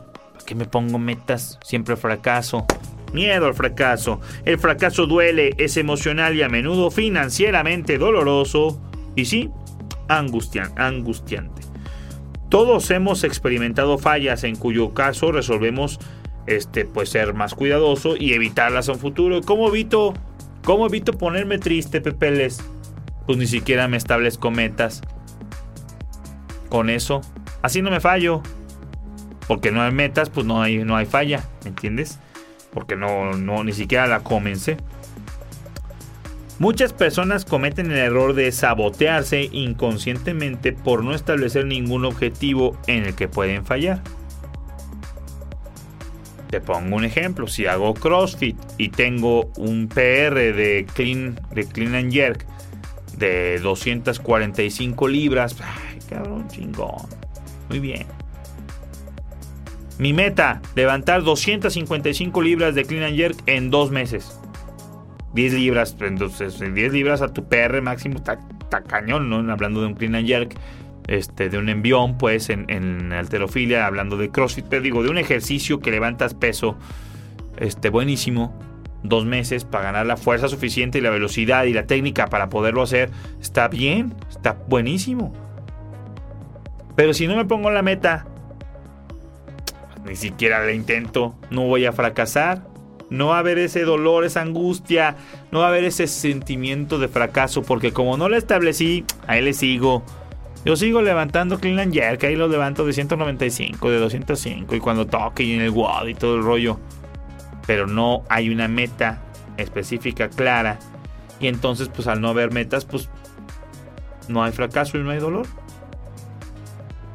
Que 0.50 0.56
me 0.56 0.66
pongo 0.66 0.98
metas, 0.98 1.60
siempre 1.64 1.96
fracaso. 1.96 2.66
Miedo 3.14 3.46
al 3.46 3.54
fracaso. 3.54 4.20
El 4.46 4.58
fracaso 4.58 5.06
duele, 5.06 5.54
es 5.60 5.78
emocional 5.78 6.36
y 6.36 6.42
a 6.42 6.50
menudo 6.50 6.90
financieramente 6.90 8.00
doloroso. 8.00 8.82
Y 9.16 9.26
sí, 9.26 9.52
angustiante. 10.08 11.62
Todos 12.50 12.90
hemos 12.90 13.24
experimentado 13.24 14.00
fallas 14.00 14.44
en 14.44 14.56
cuyo 14.56 14.96
caso 14.96 15.32
resolvemos 15.32 16.00
este, 16.48 16.84
pues, 16.84 17.10
ser 17.10 17.36
más 17.36 17.54
cuidadoso 17.54 18.18
y 18.18 18.34
evitarlas 18.34 18.90
en 18.90 18.98
futuro. 18.98 19.42
¿Cómo 19.42 19.68
evito, 19.68 20.16
cómo 20.64 20.88
evito 20.88 21.14
ponerme 21.14 21.60
triste, 21.60 22.02
Pepeles? 22.02 22.60
Pues 23.28 23.38
ni 23.38 23.46
siquiera 23.46 23.88
me 23.88 23.98
establezco 23.98 24.50
metas. 24.50 25.04
Con 26.70 26.90
eso, 26.90 27.22
así 27.62 27.84
no 27.84 27.92
me 27.92 28.00
fallo 28.00 28.42
porque 29.50 29.72
no 29.72 29.82
hay 29.82 29.92
metas, 29.92 30.30
pues 30.30 30.46
no 30.46 30.62
hay, 30.62 30.78
no 30.78 30.96
hay 30.96 31.08
falla, 31.08 31.44
¿me 31.64 31.70
entiendes? 31.70 32.20
Porque 32.72 32.96
no, 32.96 33.34
no, 33.34 33.64
ni 33.64 33.74
siquiera 33.74 34.06
la 34.06 34.20
comencé. 34.20 34.78
Muchas 36.60 36.94
personas 36.94 37.46
cometen 37.46 37.90
el 37.90 37.98
error 37.98 38.36
de 38.36 38.52
sabotearse 38.52 39.50
inconscientemente 39.52 40.72
por 40.72 41.04
no 41.04 41.16
establecer 41.16 41.66
ningún 41.66 42.06
objetivo 42.06 42.78
en 42.86 43.06
el 43.06 43.16
que 43.16 43.28
pueden 43.28 43.66
fallar. 43.66 44.04
Te 46.52 46.62
pongo 46.62 46.98
un 46.98 47.04
ejemplo, 47.04 47.48
si 47.48 47.66
hago 47.66 47.96
CrossFit 47.96 48.56
y 48.78 48.90
tengo 48.90 49.52
un 49.58 49.88
PR 49.88 50.36
de 50.36 50.86
clean, 50.94 51.40
de 51.56 51.66
clean 51.66 51.96
and 51.96 52.14
jerk 52.14 52.46
de 53.18 53.60
245 53.64 55.08
libras, 55.08 55.56
ay, 55.60 55.98
cabrón, 56.08 56.48
chingón. 56.50 57.08
Muy 57.68 57.80
bien. 57.80 58.19
Mi 60.00 60.14
meta, 60.14 60.62
levantar 60.76 61.24
255 61.24 62.42
libras 62.42 62.74
de 62.74 62.86
clean 62.86 63.04
and 63.04 63.18
jerk 63.18 63.36
en 63.48 63.70
dos 63.70 63.92
meses. 63.92 64.40
10 65.34 65.54
libras, 65.54 65.96
entonces 66.00 66.58
10 66.60 66.94
libras 66.94 67.22
a 67.22 67.34
tu 67.34 67.50
PR 67.50 67.82
máximo 67.82 68.16
está, 68.16 68.40
cañón, 68.88 69.30
¿no? 69.30 69.52
Hablando 69.52 69.82
de 69.82 69.88
un 69.88 69.96
clean 69.96 70.16
and 70.16 70.26
jerk, 70.26 70.56
este, 71.08 71.50
de 71.50 71.58
un 71.58 71.68
envión, 71.68 72.18
pues 72.18 72.50
en, 72.50 72.66
en 72.70 73.12
alterofilia, 73.12 73.86
hablando 73.86 74.16
de 74.16 74.30
CrossFit, 74.30 74.66
pero 74.70 74.82
digo, 74.82 75.04
de 75.04 75.10
un 75.10 75.18
ejercicio 75.18 75.80
que 75.80 75.92
levantas 75.92 76.34
peso, 76.34 76.78
este, 77.58 77.90
buenísimo. 77.90 78.58
dos 79.04 79.26
meses 79.26 79.66
para 79.66 79.84
ganar 79.86 80.06
la 80.06 80.18
fuerza 80.18 80.48
suficiente 80.48 80.98
y 80.98 81.02
la 81.02 81.10
velocidad 81.10 81.66
y 81.66 81.74
la 81.74 81.88
técnica 81.88 82.28
para 82.28 82.50
poderlo 82.50 82.82
hacer, 82.82 83.12
está 83.42 83.68
bien, 83.68 84.14
está 84.30 84.54
buenísimo. 84.68 85.34
Pero 86.96 87.14
si 87.14 87.28
no 87.28 87.36
me 87.36 87.46
pongo 87.46 87.70
la 87.70 87.82
meta, 87.82 88.26
ni 90.06 90.16
siquiera 90.16 90.66
la 90.66 90.72
intento, 90.72 91.36
no 91.50 91.64
voy 91.64 91.86
a 91.86 91.92
fracasar. 91.92 92.68
No 93.10 93.28
va 93.30 93.38
a 93.38 93.40
haber 93.40 93.58
ese 93.58 93.86
dolor, 93.86 94.24
esa 94.24 94.42
angustia, 94.42 95.16
no 95.52 95.60
va 95.60 95.66
a 95.66 95.70
haber 95.70 95.84
ese 95.84 96.06
sentimiento 96.06 97.00
de 97.00 97.08
fracaso, 97.08 97.64
porque 97.64 97.92
como 97.92 98.18
no 98.18 98.30
la 98.30 98.38
establecí, 98.38 99.04
ahí 99.26 99.42
le 99.42 99.54
sigo. 99.54 100.04
Yo 100.64 100.76
sigo 100.76 101.02
levantando 101.02 101.60
clean 101.60 101.80
and 101.80 101.94
jerk, 101.94 102.24
ahí 102.26 102.36
lo 102.36 102.48
levanto 102.48 102.86
de 102.86 102.94
195, 102.94 103.90
de 103.90 103.98
205, 103.98 104.76
y 104.76 104.80
cuando 104.80 105.08
toque 105.08 105.42
y 105.42 105.54
en 105.54 105.62
el 105.62 105.72
WOD 105.72 106.08
y 106.08 106.14
todo 106.14 106.36
el 106.36 106.44
rollo. 106.44 106.80
Pero 107.66 107.88
no 107.88 108.24
hay 108.30 108.50
una 108.50 108.68
meta 108.68 109.24
específica, 109.58 110.30
clara. 110.30 110.78
Y 111.40 111.48
entonces, 111.48 111.90
pues 111.90 112.08
al 112.08 112.22
no 112.22 112.30
haber 112.30 112.52
metas, 112.52 112.86
pues 112.86 113.10
no 114.28 114.44
hay 114.44 114.52
fracaso 114.52 114.98
y 114.98 115.02
no 115.02 115.10
hay 115.10 115.20
dolor. 115.20 115.48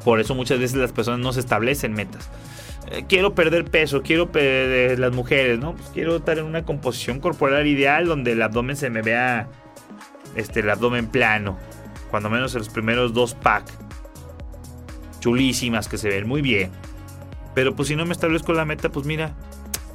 Por 0.03 0.19
eso 0.19 0.35
muchas 0.35 0.59
veces 0.59 0.77
las 0.77 0.91
personas 0.91 1.19
no 1.19 1.31
se 1.31 1.39
establecen 1.39 1.93
metas. 1.93 2.29
Eh, 2.91 3.05
quiero 3.07 3.33
perder 3.33 3.65
peso, 3.65 4.01
quiero 4.01 4.31
perder 4.31 4.99
las 4.99 5.13
mujeres, 5.13 5.59
¿no? 5.59 5.73
Pues 5.73 5.89
quiero 5.93 6.17
estar 6.17 6.37
en 6.37 6.45
una 6.45 6.63
composición 6.63 7.19
corporal 7.19 7.65
ideal 7.67 8.05
donde 8.05 8.33
el 8.33 8.41
abdomen 8.41 8.75
se 8.75 8.89
me 8.89 9.01
vea, 9.01 9.47
este, 10.35 10.59
el 10.59 10.69
abdomen 10.69 11.07
plano. 11.07 11.57
Cuando 12.11 12.29
menos 12.29 12.53
en 12.53 12.59
los 12.59 12.69
primeros 12.69 13.13
dos 13.13 13.33
packs. 13.33 13.73
Chulísimas 15.19 15.87
que 15.87 15.97
se 15.97 16.09
ven 16.09 16.27
muy 16.27 16.41
bien. 16.41 16.71
Pero 17.55 17.75
pues 17.75 17.87
si 17.87 17.95
no 17.95 18.05
me 18.05 18.13
establezco 18.13 18.53
la 18.53 18.65
meta, 18.65 18.89
pues 18.89 19.05
mira, 19.05 19.33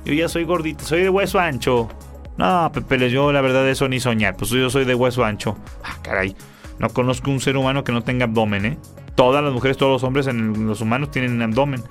yo 0.04 0.12
ya 0.12 0.28
soy 0.28 0.44
gordito, 0.44 0.84
soy 0.84 1.02
de 1.02 1.10
hueso 1.10 1.38
ancho. 1.38 1.88
No, 2.36 2.70
Pepe, 2.72 3.10
yo 3.10 3.32
la 3.32 3.42
verdad 3.42 3.68
eso 3.68 3.86
ni 3.86 4.00
soñar. 4.00 4.36
Pues 4.36 4.50
yo 4.50 4.70
soy 4.70 4.86
de 4.86 4.94
hueso 4.94 5.24
ancho. 5.24 5.56
Ah, 5.84 5.98
caray. 6.02 6.34
No 6.78 6.88
conozco 6.88 7.30
un 7.30 7.40
ser 7.40 7.56
humano 7.58 7.84
que 7.84 7.92
no 7.92 8.02
tenga 8.02 8.24
abdomen, 8.24 8.64
¿eh? 8.64 8.78
Todas 9.14 9.44
las 9.44 9.52
mujeres, 9.52 9.76
todos 9.76 9.92
los 9.92 10.02
hombres 10.02 10.26
en 10.26 10.66
los 10.66 10.80
humanos 10.80 11.10
tienen 11.10 11.42
abdomen. 11.42 11.82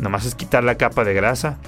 Nomás 0.00 0.24
es 0.24 0.34
quitar 0.34 0.64
la 0.64 0.76
capa 0.76 1.04
de 1.04 1.14
grasa. 1.14 1.58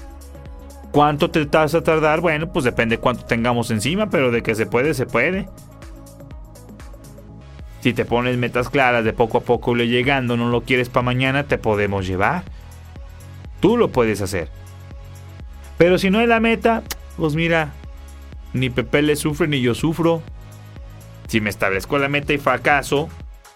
¿Cuánto 0.90 1.31
te 1.31 1.45
vas 1.45 1.75
a 1.75 1.83
tardar? 1.83 2.21
Bueno, 2.21 2.53
pues 2.53 2.64
depende 2.64 2.99
cuánto 2.99 3.25
tengamos 3.25 3.71
encima, 3.71 4.11
pero 4.11 4.31
de 4.31 4.42
que 4.42 4.55
se 4.55 4.66
puede, 4.66 4.95
se 4.95 5.07
puede. 5.07 5.49
Si 7.81 7.92
te 7.92 8.05
pones 8.05 8.37
metas 8.37 8.68
claras 8.68 9.05
de 9.05 9.12
poco 9.12 9.38
a 9.38 9.40
poco 9.40 9.75
le 9.75 9.88
llegando, 9.88 10.37
no 10.37 10.51
lo 10.51 10.62
quieres 10.62 10.88
para 10.88 11.05
mañana, 11.05 11.45
te 11.45 11.59
podemos 11.59 12.07
llevar. 12.07 12.45
Tú 13.61 13.77
lo 13.77 13.88
puedes 13.88 14.21
hacer. 14.21 14.49
Pero 15.79 15.99
si 15.99 16.11
no 16.11 16.21
es 16.21 16.29
la 16.29 16.40
meta, 16.40 16.83
pues 17.16 17.35
mira, 17.35 17.73
ni 18.53 18.71
Pepe 18.71 19.03
le 19.03 19.16
sufre 19.16 19.49
ni 19.49 19.61
yo 19.61 19.75
sufro. 19.75 20.23
Si 21.27 21.40
me 21.40 21.51
establezco 21.51 21.99
la 21.99 22.09
meta 22.09 22.33
y 22.33 22.38
fracaso, 22.38 23.09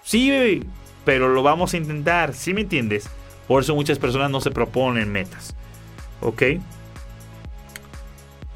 sí, 0.02 0.62
pero 1.04 1.28
lo 1.28 1.42
vamos 1.42 1.74
a 1.74 1.76
intentar, 1.76 2.34
¿sí 2.34 2.54
me 2.54 2.62
entiendes? 2.62 3.10
Por 3.48 3.62
eso 3.62 3.74
muchas 3.74 3.98
personas 3.98 4.30
no 4.30 4.40
se 4.40 4.50
proponen 4.50 5.10
metas. 5.10 5.54
¿Ok? 6.20 6.42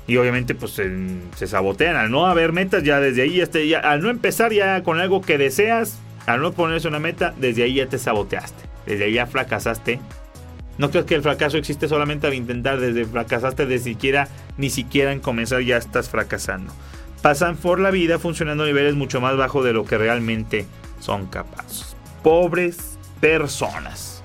Y 0.06 0.16
obviamente 0.16 0.54
pues 0.54 0.72
se, 0.72 1.46
sabotean. 1.46 1.96
Al 1.96 2.10
no 2.10 2.26
haber 2.26 2.52
metas 2.52 2.82
ya 2.82 2.98
desde 2.98 3.22
ahí, 3.22 3.68
ya, 3.68 3.78
al 3.78 4.02
no 4.02 4.10
empezar 4.10 4.52
ya 4.52 4.82
con 4.82 4.98
algo 4.98 5.20
que 5.20 5.38
deseas, 5.38 5.98
al 6.26 6.42
no 6.42 6.52
ponerse 6.52 6.88
una 6.88 6.98
meta, 6.98 7.32
desde 7.38 7.62
ahí 7.62 7.74
ya 7.74 7.86
te 7.86 7.98
saboteaste. 7.98 8.64
Desde 8.86 9.04
ahí 9.04 9.12
ya 9.12 9.26
fracasaste. 9.26 10.00
No 10.78 10.90
crees 10.90 11.06
que 11.06 11.14
el 11.14 11.22
fracaso 11.22 11.58
existe 11.58 11.86
solamente 11.88 12.26
al 12.26 12.34
intentar, 12.34 12.80
desde 12.80 13.04
fracasaste 13.04 13.66
de 13.66 13.78
siquiera, 13.78 14.28
ni 14.56 14.70
siquiera 14.70 15.12
en 15.12 15.20
comenzar 15.20 15.60
ya 15.60 15.76
estás 15.76 16.08
fracasando. 16.08 16.72
Pasan 17.22 17.56
por 17.56 17.78
la 17.78 17.90
vida 17.90 18.18
funcionando 18.18 18.64
a 18.64 18.66
niveles 18.66 18.94
mucho 18.94 19.20
más 19.20 19.36
bajos 19.36 19.64
de 19.64 19.74
lo 19.74 19.84
que 19.84 19.98
realmente 19.98 20.66
son 20.98 21.26
capaces. 21.26 21.94
Pobres 22.22 22.98
personas. 23.20 24.19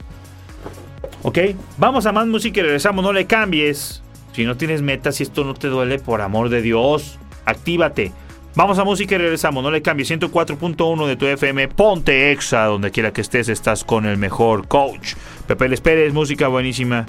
¿Ok? 1.26 1.40
Vamos 1.80 2.06
a 2.06 2.12
más 2.12 2.28
música 2.28 2.60
y 2.60 2.64
regresamos. 2.64 3.04
No 3.04 3.12
le 3.12 3.26
cambies. 3.26 4.04
Si 4.34 4.46
no 4.46 4.58
tienes 4.58 4.84
metas, 4.84 5.16
si 5.16 5.24
esto 5.24 5.44
no 5.44 5.56
te 5.56 5.70
duele, 5.70 5.98
por 5.98 6.22
amor 6.22 6.50
de 6.50 6.62
Dios, 6.62 7.18
actívate. 7.46 8.12
Vamos 8.54 8.78
a 8.78 8.84
música 8.84 9.16
y 9.16 9.18
regresamos. 9.18 9.64
No 9.64 9.72
le 9.72 9.82
cambies. 9.82 10.12
104.1 10.12 11.08
de 11.08 11.16
tu 11.16 11.26
FM. 11.26 11.68
Ponte 11.70 12.32
Exa. 12.32 12.66
Donde 12.66 12.92
quiera 12.92 13.12
que 13.12 13.22
estés, 13.22 13.50
estás 13.50 13.84
con 13.84 14.06
el 14.06 14.18
mejor 14.18 14.68
coach. 14.68 15.16
Pepe 15.48 15.68
Les 15.68 15.82
Pérez, 15.82 16.14
música 16.14 16.48
buenísima. 16.48 17.08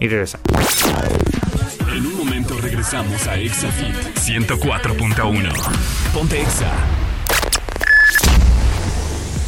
Y 0.00 0.08
regresamos. 0.08 0.44
En 1.94 2.06
un 2.06 2.18
momento 2.18 2.54
regresamos 2.60 3.24
a 3.28 3.38
ExaFit 3.38 3.94
104.1. 4.16 6.12
Ponte 6.12 6.42
Exa. 6.42 6.72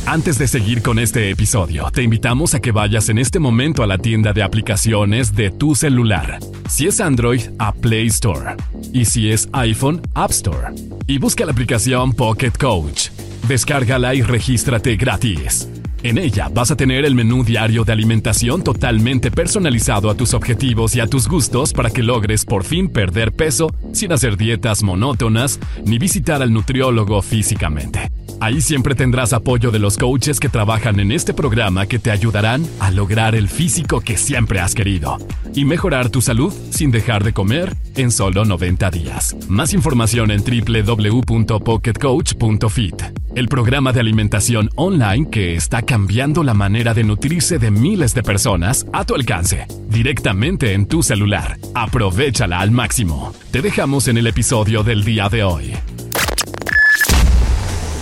Antes 0.06 0.38
de 0.38 0.46
seguir 0.46 0.82
con 0.82 1.00
este 1.00 1.30
episodio, 1.30 1.90
te 1.92 2.04
invitamos 2.04 2.54
a 2.54 2.60
que 2.60 2.70
vayas 2.70 3.08
en 3.08 3.18
este 3.18 3.40
momento 3.40 3.82
a 3.82 3.88
la 3.88 3.98
tienda 3.98 4.32
de 4.32 4.44
aplicaciones 4.44 5.34
de 5.34 5.50
tu 5.50 5.74
celular. 5.74 6.38
Si 6.68 6.86
es 6.86 7.00
Android, 7.00 7.40
a 7.58 7.72
Play 7.72 8.06
Store. 8.06 8.54
Y 8.92 9.06
si 9.06 9.32
es 9.32 9.48
iPhone, 9.52 10.00
App 10.14 10.30
Store. 10.30 10.68
Y 11.08 11.18
busca 11.18 11.44
la 11.44 11.50
aplicación 11.50 12.12
Pocket 12.12 12.52
Coach. 12.52 13.08
Descárgala 13.48 14.14
y 14.14 14.22
regístrate 14.22 14.94
gratis. 14.94 15.68
En 16.06 16.18
ella 16.18 16.48
vas 16.48 16.70
a 16.70 16.76
tener 16.76 17.04
el 17.04 17.16
menú 17.16 17.42
diario 17.42 17.82
de 17.82 17.90
alimentación 17.90 18.62
totalmente 18.62 19.32
personalizado 19.32 20.08
a 20.08 20.14
tus 20.14 20.34
objetivos 20.34 20.94
y 20.94 21.00
a 21.00 21.08
tus 21.08 21.26
gustos 21.26 21.72
para 21.72 21.90
que 21.90 22.04
logres 22.04 22.44
por 22.44 22.62
fin 22.62 22.88
perder 22.88 23.32
peso 23.32 23.74
sin 23.92 24.12
hacer 24.12 24.36
dietas 24.36 24.84
monótonas 24.84 25.58
ni 25.84 25.98
visitar 25.98 26.42
al 26.42 26.52
nutriólogo 26.52 27.20
físicamente. 27.22 28.08
Ahí 28.38 28.60
siempre 28.60 28.94
tendrás 28.94 29.32
apoyo 29.32 29.70
de 29.70 29.78
los 29.78 29.96
coaches 29.96 30.38
que 30.40 30.50
trabajan 30.50 31.00
en 31.00 31.10
este 31.10 31.32
programa 31.32 31.86
que 31.86 31.98
te 31.98 32.10
ayudarán 32.10 32.66
a 32.80 32.90
lograr 32.90 33.34
el 33.34 33.48
físico 33.48 34.00
que 34.00 34.18
siempre 34.18 34.60
has 34.60 34.74
querido 34.74 35.16
y 35.54 35.64
mejorar 35.64 36.10
tu 36.10 36.20
salud 36.20 36.52
sin 36.70 36.90
dejar 36.90 37.24
de 37.24 37.32
comer 37.32 37.74
en 37.96 38.12
solo 38.12 38.44
90 38.44 38.90
días. 38.90 39.34
Más 39.48 39.72
información 39.72 40.30
en 40.30 40.44
www.pocketcoach.fit, 40.44 43.02
el 43.34 43.48
programa 43.48 43.92
de 43.92 44.00
alimentación 44.00 44.68
online 44.76 45.30
que 45.30 45.54
está 45.54 45.80
cambiando 45.96 46.44
la 46.44 46.52
manera 46.52 46.92
de 46.92 47.04
nutrirse 47.04 47.58
de 47.58 47.70
miles 47.70 48.12
de 48.12 48.22
personas 48.22 48.84
a 48.92 49.06
tu 49.06 49.14
alcance, 49.14 49.66
directamente 49.88 50.74
en 50.74 50.86
tu 50.86 51.02
celular. 51.02 51.56
Aprovechala 51.74 52.60
al 52.60 52.70
máximo. 52.70 53.32
Te 53.50 53.62
dejamos 53.62 54.06
en 54.08 54.18
el 54.18 54.26
episodio 54.26 54.82
del 54.82 55.04
día 55.04 55.30
de 55.30 55.42
hoy. 55.42 55.72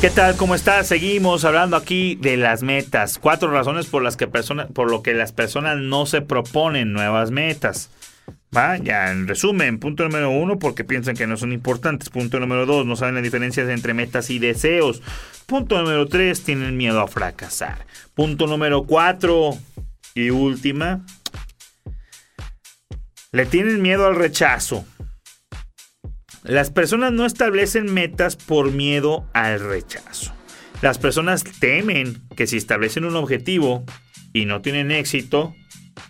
¿Qué 0.01 0.11
tal? 0.11 0.37
¿Cómo 0.37 0.57
estás? 0.57 0.89
Seguimos 0.89 1.45
hablando 1.45 1.77
aquí 1.77 2.17
de 2.17 2.37
las 2.37 2.65
metas. 2.65 3.21
Cuatro 3.21 3.53
razones 3.53 3.87
por 3.87 4.03
las 4.03 4.17
que 4.17 4.27
por 4.27 4.91
lo 4.91 5.03
que 5.05 5.15
las 5.15 5.31
personas 5.31 5.79
no 5.79 6.05
se 6.07 6.21
proponen 6.21 6.93
nuevas 6.93 7.31
metas. 7.31 7.91
Ya 8.83 9.11
en 9.11 9.27
resumen, 9.27 9.79
punto 9.79 10.05
número 10.05 10.31
uno, 10.31 10.61
porque 10.61 10.85
piensan 10.85 11.17
que 11.17 11.27
no 11.27 11.37
son 11.37 11.53
importantes. 11.53 12.09
Punto 12.09 12.39
número 12.39 12.67
dos, 12.67 12.87
no 12.87 12.95
saben 12.95 13.17
la 13.17 13.21
diferencia 13.21 13.69
entre 13.71 13.95
metas 13.95 14.31
y 14.31 14.39
deseos. 14.39 15.03
Punto 15.47 15.77
número 15.81 16.07
tres, 16.07 16.45
tienen 16.45 16.77
miedo 16.77 17.01
a 17.01 17.09
fracasar. 17.09 17.85
Punto 18.15 18.47
número 18.47 18.85
cuatro 18.85 19.59
y 20.15 20.31
última, 20.31 21.05
le 23.33 23.45
tienen 23.47 23.83
miedo 23.83 24.07
al 24.07 24.15
rechazo. 24.15 24.85
Las 26.45 26.71
personas 26.71 27.11
no 27.11 27.27
establecen 27.27 27.93
metas 27.93 28.37
por 28.37 28.71
miedo 28.71 29.29
al 29.33 29.59
rechazo. 29.59 30.33
Las 30.81 30.99
personas 30.99 31.43
temen 31.43 32.23
que 32.37 32.47
si 32.47 32.57
establecen 32.57 33.05
un 33.05 33.17
objetivo 33.17 33.85
y 34.33 34.45
no 34.45 34.61
tienen 34.61 34.93
éxito, 34.93 35.57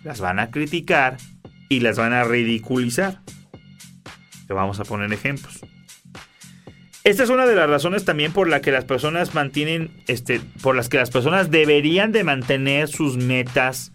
las 0.03 0.19
van 0.19 0.39
a 0.39 0.51
criticar 0.51 1.17
y 1.69 1.79
las 1.79 1.97
van 1.97 2.13
a 2.13 2.23
ridiculizar. 2.23 3.21
Te 4.47 4.53
vamos 4.53 4.79
a 4.79 4.85
poner 4.85 5.11
ejemplos. 5.11 5.61
Esta 7.03 7.23
es 7.23 7.29
una 7.29 7.45
de 7.45 7.55
las 7.55 7.69
razones 7.69 8.03
también 8.03 8.31
por 8.31 8.49
la 8.49 8.61
que 8.61 8.71
las 8.71 8.83
personas 8.83 9.35
mantienen, 9.35 9.91
este, 10.07 10.41
por 10.61 10.75
las 10.75 10.89
que 10.89 10.97
las 10.97 11.11
personas 11.11 11.51
deberían 11.51 12.11
de 12.11 12.23
mantener 12.23 12.87
sus 12.87 13.17
metas 13.17 13.91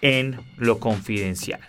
en 0.00 0.40
lo 0.56 0.78
confidencial. 0.78 1.60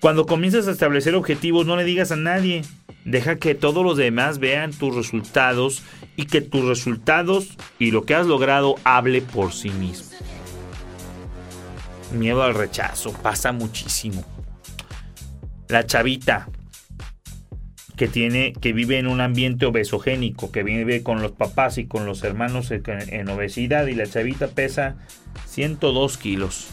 Cuando 0.00 0.26
comienzas 0.26 0.66
a 0.68 0.70
establecer 0.70 1.14
objetivos, 1.14 1.66
no 1.66 1.76
le 1.76 1.84
digas 1.84 2.12
a 2.12 2.16
nadie. 2.16 2.62
Deja 3.04 3.36
que 3.36 3.54
todos 3.54 3.84
los 3.84 3.98
demás 3.98 4.38
vean 4.38 4.72
tus 4.72 4.94
resultados 4.94 5.82
y 6.16 6.26
que 6.26 6.40
tus 6.40 6.64
resultados 6.64 7.56
y 7.78 7.90
lo 7.90 8.04
que 8.04 8.14
has 8.14 8.26
logrado 8.26 8.76
hable 8.84 9.20
por 9.20 9.52
sí 9.52 9.70
mismo. 9.70 10.08
Miedo 12.14 12.42
al 12.42 12.54
rechazo, 12.54 13.12
pasa 13.12 13.52
muchísimo. 13.52 14.24
La 15.68 15.86
chavita 15.86 16.48
que 17.96 18.08
tiene 18.08 18.52
que 18.52 18.72
vive 18.72 18.98
en 18.98 19.06
un 19.06 19.20
ambiente 19.20 19.66
obesogénico, 19.66 20.50
que 20.50 20.62
vive 20.62 21.02
con 21.02 21.22
los 21.22 21.32
papás 21.32 21.78
y 21.78 21.86
con 21.86 22.06
los 22.06 22.24
hermanos 22.24 22.70
en 22.70 23.28
obesidad 23.28 23.86
y 23.86 23.94
la 23.94 24.06
chavita 24.06 24.48
pesa 24.48 24.96
102 25.46 26.18
kilos 26.18 26.68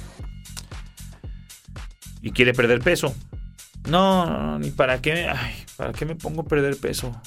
y 2.22 2.32
quiere 2.32 2.54
perder 2.54 2.82
peso. 2.82 3.16
No, 3.90 4.26
no, 4.26 4.60
ni 4.60 4.70
para 4.70 5.02
qué, 5.02 5.28
para 5.76 5.92
qué 5.92 6.06
me 6.06 6.16
pongo 6.16 6.42
a 6.42 6.46
perder 6.46 6.78
peso. 6.78 7.20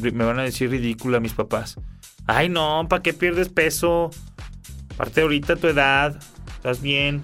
Me 0.00 0.24
van 0.24 0.38
a 0.38 0.42
decir 0.42 0.70
ridícula 0.70 1.20
mis 1.20 1.34
papás. 1.34 1.76
Ay, 2.26 2.48
no, 2.48 2.86
¿para 2.88 3.02
qué 3.02 3.12
pierdes 3.12 3.48
peso? 3.48 4.10
Aparte 4.94 5.22
ahorita 5.22 5.56
tu 5.56 5.66
edad, 5.66 6.20
estás 6.64 6.80
bien, 6.80 7.22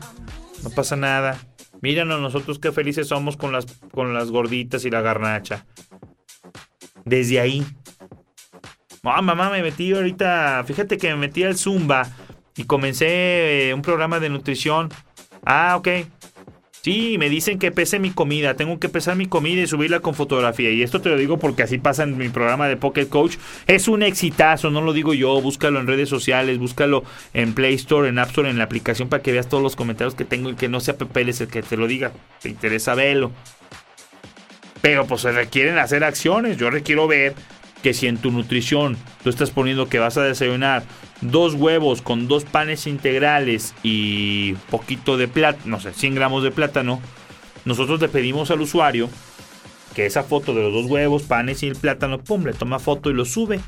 no 0.62 0.68
pasa 0.68 0.96
nada. 0.96 1.38
Míranos 1.80 2.20
nosotros 2.20 2.58
qué 2.58 2.72
felices 2.72 3.08
somos 3.08 3.38
con 3.38 3.52
las, 3.52 3.64
con 3.90 4.12
las 4.12 4.30
gorditas 4.30 4.84
y 4.84 4.90
la 4.90 5.00
garnacha. 5.00 5.64
Desde 7.06 7.40
ahí. 7.40 7.64
Ah, 9.02 9.22
mamá, 9.22 9.48
me 9.48 9.62
metí 9.62 9.94
ahorita, 9.94 10.62
fíjate 10.66 10.98
que 10.98 11.08
me 11.08 11.16
metí 11.16 11.42
al 11.42 11.56
Zumba 11.56 12.06
y 12.54 12.64
comencé 12.64 13.70
eh, 13.70 13.74
un 13.74 13.80
programa 13.80 14.20
de 14.20 14.28
nutrición. 14.28 14.90
Ah, 15.46 15.74
ok. 15.78 15.88
Sí, 16.82 17.16
me 17.18 17.28
dicen 17.28 17.58
que 17.58 17.70
pese 17.70 17.98
mi 17.98 18.10
comida. 18.10 18.54
Tengo 18.54 18.78
que 18.78 18.88
pesar 18.88 19.14
mi 19.14 19.26
comida 19.26 19.60
y 19.60 19.66
subirla 19.66 20.00
con 20.00 20.14
fotografía. 20.14 20.70
Y 20.70 20.82
esto 20.82 21.00
te 21.02 21.10
lo 21.10 21.16
digo 21.18 21.38
porque 21.38 21.62
así 21.62 21.76
pasa 21.76 22.04
en 22.04 22.16
mi 22.16 22.30
programa 22.30 22.68
de 22.68 22.76
Pocket 22.76 23.06
Coach. 23.06 23.36
Es 23.66 23.86
un 23.86 24.02
exitazo, 24.02 24.70
no 24.70 24.80
lo 24.80 24.94
digo 24.94 25.12
yo. 25.12 25.40
Búscalo 25.42 25.78
en 25.78 25.86
redes 25.86 26.08
sociales, 26.08 26.58
búscalo 26.58 27.04
en 27.34 27.52
Play 27.52 27.74
Store, 27.74 28.08
en 28.08 28.18
App 28.18 28.28
Store, 28.28 28.48
en 28.48 28.56
la 28.56 28.64
aplicación 28.64 29.10
para 29.10 29.22
que 29.22 29.32
veas 29.32 29.48
todos 29.48 29.62
los 29.62 29.76
comentarios 29.76 30.14
que 30.14 30.24
tengo 30.24 30.48
y 30.50 30.54
que 30.54 30.68
no 30.68 30.80
sea 30.80 30.96
Pepe 30.96 31.20
el 31.20 31.48
que 31.48 31.62
te 31.62 31.76
lo 31.76 31.86
diga. 31.86 32.12
Te 32.40 32.48
interesa 32.48 32.94
verlo. 32.94 33.30
Pero 34.80 35.06
pues 35.06 35.20
se 35.20 35.32
requieren 35.32 35.76
hacer 35.76 36.02
acciones. 36.02 36.56
Yo 36.56 36.70
requiero 36.70 37.06
ver 37.06 37.34
que 37.82 37.92
si 37.92 38.06
en 38.06 38.16
tu 38.16 38.30
nutrición 38.30 38.96
tú 39.22 39.28
estás 39.28 39.50
poniendo 39.50 39.88
que 39.88 39.98
vas 39.98 40.16
a 40.16 40.22
desayunar 40.22 40.82
dos 41.20 41.54
huevos 41.54 42.02
con 42.02 42.28
dos 42.28 42.44
panes 42.44 42.86
integrales 42.86 43.74
y 43.82 44.54
poquito 44.70 45.16
de 45.16 45.28
plátano, 45.28 45.76
no 45.76 45.80
sé, 45.80 45.92
100 45.92 46.14
gramos 46.14 46.42
de 46.42 46.50
plátano, 46.50 47.00
nosotros 47.64 48.00
le 48.00 48.08
pedimos 48.08 48.50
al 48.50 48.60
usuario 48.60 49.08
que 49.94 50.06
esa 50.06 50.22
foto 50.22 50.54
de 50.54 50.62
los 50.62 50.72
dos 50.72 50.86
huevos, 50.86 51.24
panes 51.24 51.62
y 51.62 51.68
el 51.68 51.76
plátano, 51.76 52.18
pum, 52.18 52.44
le 52.44 52.52
toma 52.52 52.78
foto 52.78 53.10
y 53.10 53.14
lo 53.14 53.24
sube. 53.24 53.60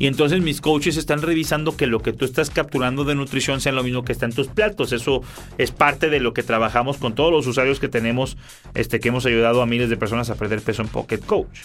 Y 0.00 0.06
entonces 0.06 0.40
mis 0.40 0.60
coaches 0.60 0.96
están 0.96 1.22
revisando 1.22 1.76
que 1.76 1.88
lo 1.88 2.00
que 2.00 2.12
tú 2.12 2.24
estás 2.24 2.50
capturando 2.50 3.04
de 3.04 3.16
nutrición 3.16 3.60
sea 3.60 3.72
lo 3.72 3.82
mismo 3.82 4.04
que 4.04 4.12
está 4.12 4.26
en 4.26 4.32
tus 4.32 4.46
platos. 4.46 4.92
Eso 4.92 5.22
es 5.58 5.72
parte 5.72 6.08
de 6.08 6.20
lo 6.20 6.32
que 6.32 6.44
trabajamos 6.44 6.98
con 6.98 7.14
todos 7.14 7.32
los 7.32 7.46
usuarios 7.46 7.80
que 7.80 7.88
tenemos, 7.88 8.36
este, 8.74 9.00
que 9.00 9.08
hemos 9.08 9.26
ayudado 9.26 9.60
a 9.60 9.66
miles 9.66 9.90
de 9.90 9.96
personas 9.96 10.30
a 10.30 10.36
perder 10.36 10.62
peso 10.62 10.82
en 10.82 10.88
Pocket 10.88 11.18
Coach. 11.18 11.60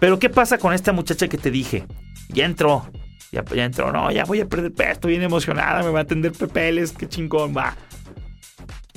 Pero 0.00 0.18
¿qué 0.18 0.30
pasa 0.30 0.58
con 0.58 0.72
esta 0.72 0.92
muchacha 0.92 1.28
que 1.28 1.38
te 1.38 1.52
dije? 1.52 1.86
Ya 2.30 2.44
entró, 2.44 2.90
ya, 3.32 3.44
ya 3.44 3.64
entró, 3.64 3.92
no, 3.92 4.10
ya 4.10 4.24
voy 4.24 4.40
a 4.40 4.46
perder 4.46 4.72
estoy 4.90 5.12
bien 5.12 5.22
emocionada, 5.22 5.82
me 5.82 5.90
va 5.90 6.00
a 6.00 6.02
atender 6.02 6.32
pepeles, 6.32 6.92
qué 6.92 7.08
chingón, 7.08 7.54
va. 7.56 7.76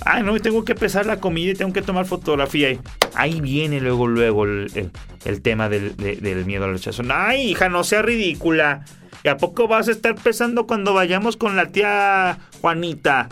Ay, 0.03 0.23
no, 0.23 0.37
tengo 0.39 0.65
que 0.65 0.73
pesar 0.73 1.05
la 1.05 1.19
comida 1.19 1.51
y 1.51 1.55
tengo 1.55 1.73
que 1.73 1.81
tomar 1.81 2.05
fotografía. 2.05 2.75
Ahí 3.13 3.39
viene 3.39 3.79
luego, 3.79 4.07
luego 4.07 4.45
el, 4.45 4.91
tema 5.43 5.69
del, 5.69 5.95
del, 5.95 6.45
miedo 6.45 6.65
al 6.65 6.73
rechazo. 6.73 7.03
Ay, 7.13 7.51
hija, 7.51 7.69
no 7.69 7.83
sea 7.83 8.01
ridícula. 8.01 8.83
¿Y 9.23 9.27
a 9.27 9.37
poco 9.37 9.67
vas 9.67 9.87
a 9.87 9.91
estar 9.91 10.15
pesando 10.15 10.65
cuando 10.65 10.95
vayamos 10.95 11.37
con 11.37 11.55
la 11.55 11.67
tía 11.67 12.39
Juanita? 12.61 13.29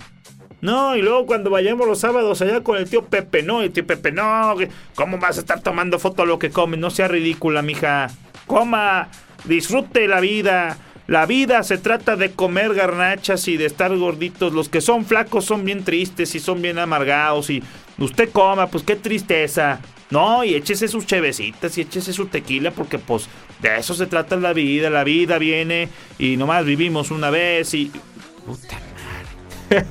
No, 0.61 0.95
y 0.95 1.01
luego 1.01 1.25
cuando 1.25 1.49
vayamos 1.49 1.87
los 1.87 1.99
sábados 1.99 2.41
allá 2.41 2.61
con 2.61 2.77
el 2.77 2.87
tío 2.87 3.05
Pepe, 3.05 3.41
no, 3.41 3.61
el 3.61 3.71
tío 3.71 3.87
Pepe, 3.87 4.11
no, 4.11 4.55
¿cómo 4.93 5.17
vas 5.17 5.37
a 5.37 5.39
estar 5.39 5.61
tomando 5.61 5.97
foto 5.97 6.23
de 6.23 6.27
lo 6.27 6.37
que 6.37 6.51
comes? 6.51 6.79
No 6.79 6.89
sea 6.89 7.07
ridícula, 7.07 7.61
mija. 7.61 8.09
Coma, 8.45 9.09
disfrute 9.45 10.07
la 10.07 10.19
vida. 10.19 10.77
La 11.09 11.25
vida 11.25 11.63
se 11.63 11.79
trata 11.79 12.15
de 12.15 12.33
comer 12.33 12.75
garnachas 12.75 13.47
y 13.47 13.57
de 13.57 13.65
estar 13.65 13.97
gorditos. 13.97 14.53
Los 14.53 14.69
que 14.69 14.79
son 14.79 15.05
flacos 15.05 15.43
son 15.43 15.65
bien 15.65 15.83
tristes 15.83 16.35
y 16.35 16.39
son 16.39 16.61
bien 16.61 16.77
amargados. 16.77 17.49
Y 17.49 17.63
usted 17.97 18.29
coma, 18.31 18.67
pues 18.67 18.83
qué 18.83 18.95
tristeza. 18.95 19.79
No, 20.11 20.43
y 20.43 20.53
échese 20.53 20.87
sus 20.87 21.07
chevecitas 21.07 21.75
y 21.79 21.81
échese 21.81 22.13
su 22.13 22.27
tequila 22.27 22.69
porque 22.69 22.99
pues 22.99 23.27
de 23.59 23.77
eso 23.77 23.95
se 23.95 24.05
trata 24.05 24.35
la 24.35 24.53
vida. 24.53 24.91
La 24.91 25.03
vida 25.03 25.39
viene 25.39 25.89
y 26.19 26.37
nomás 26.37 26.63
vivimos 26.63 27.09
una 27.09 27.31
vez 27.31 27.73
y... 27.73 27.91
Puta 28.45 28.77
madre. 29.71 29.87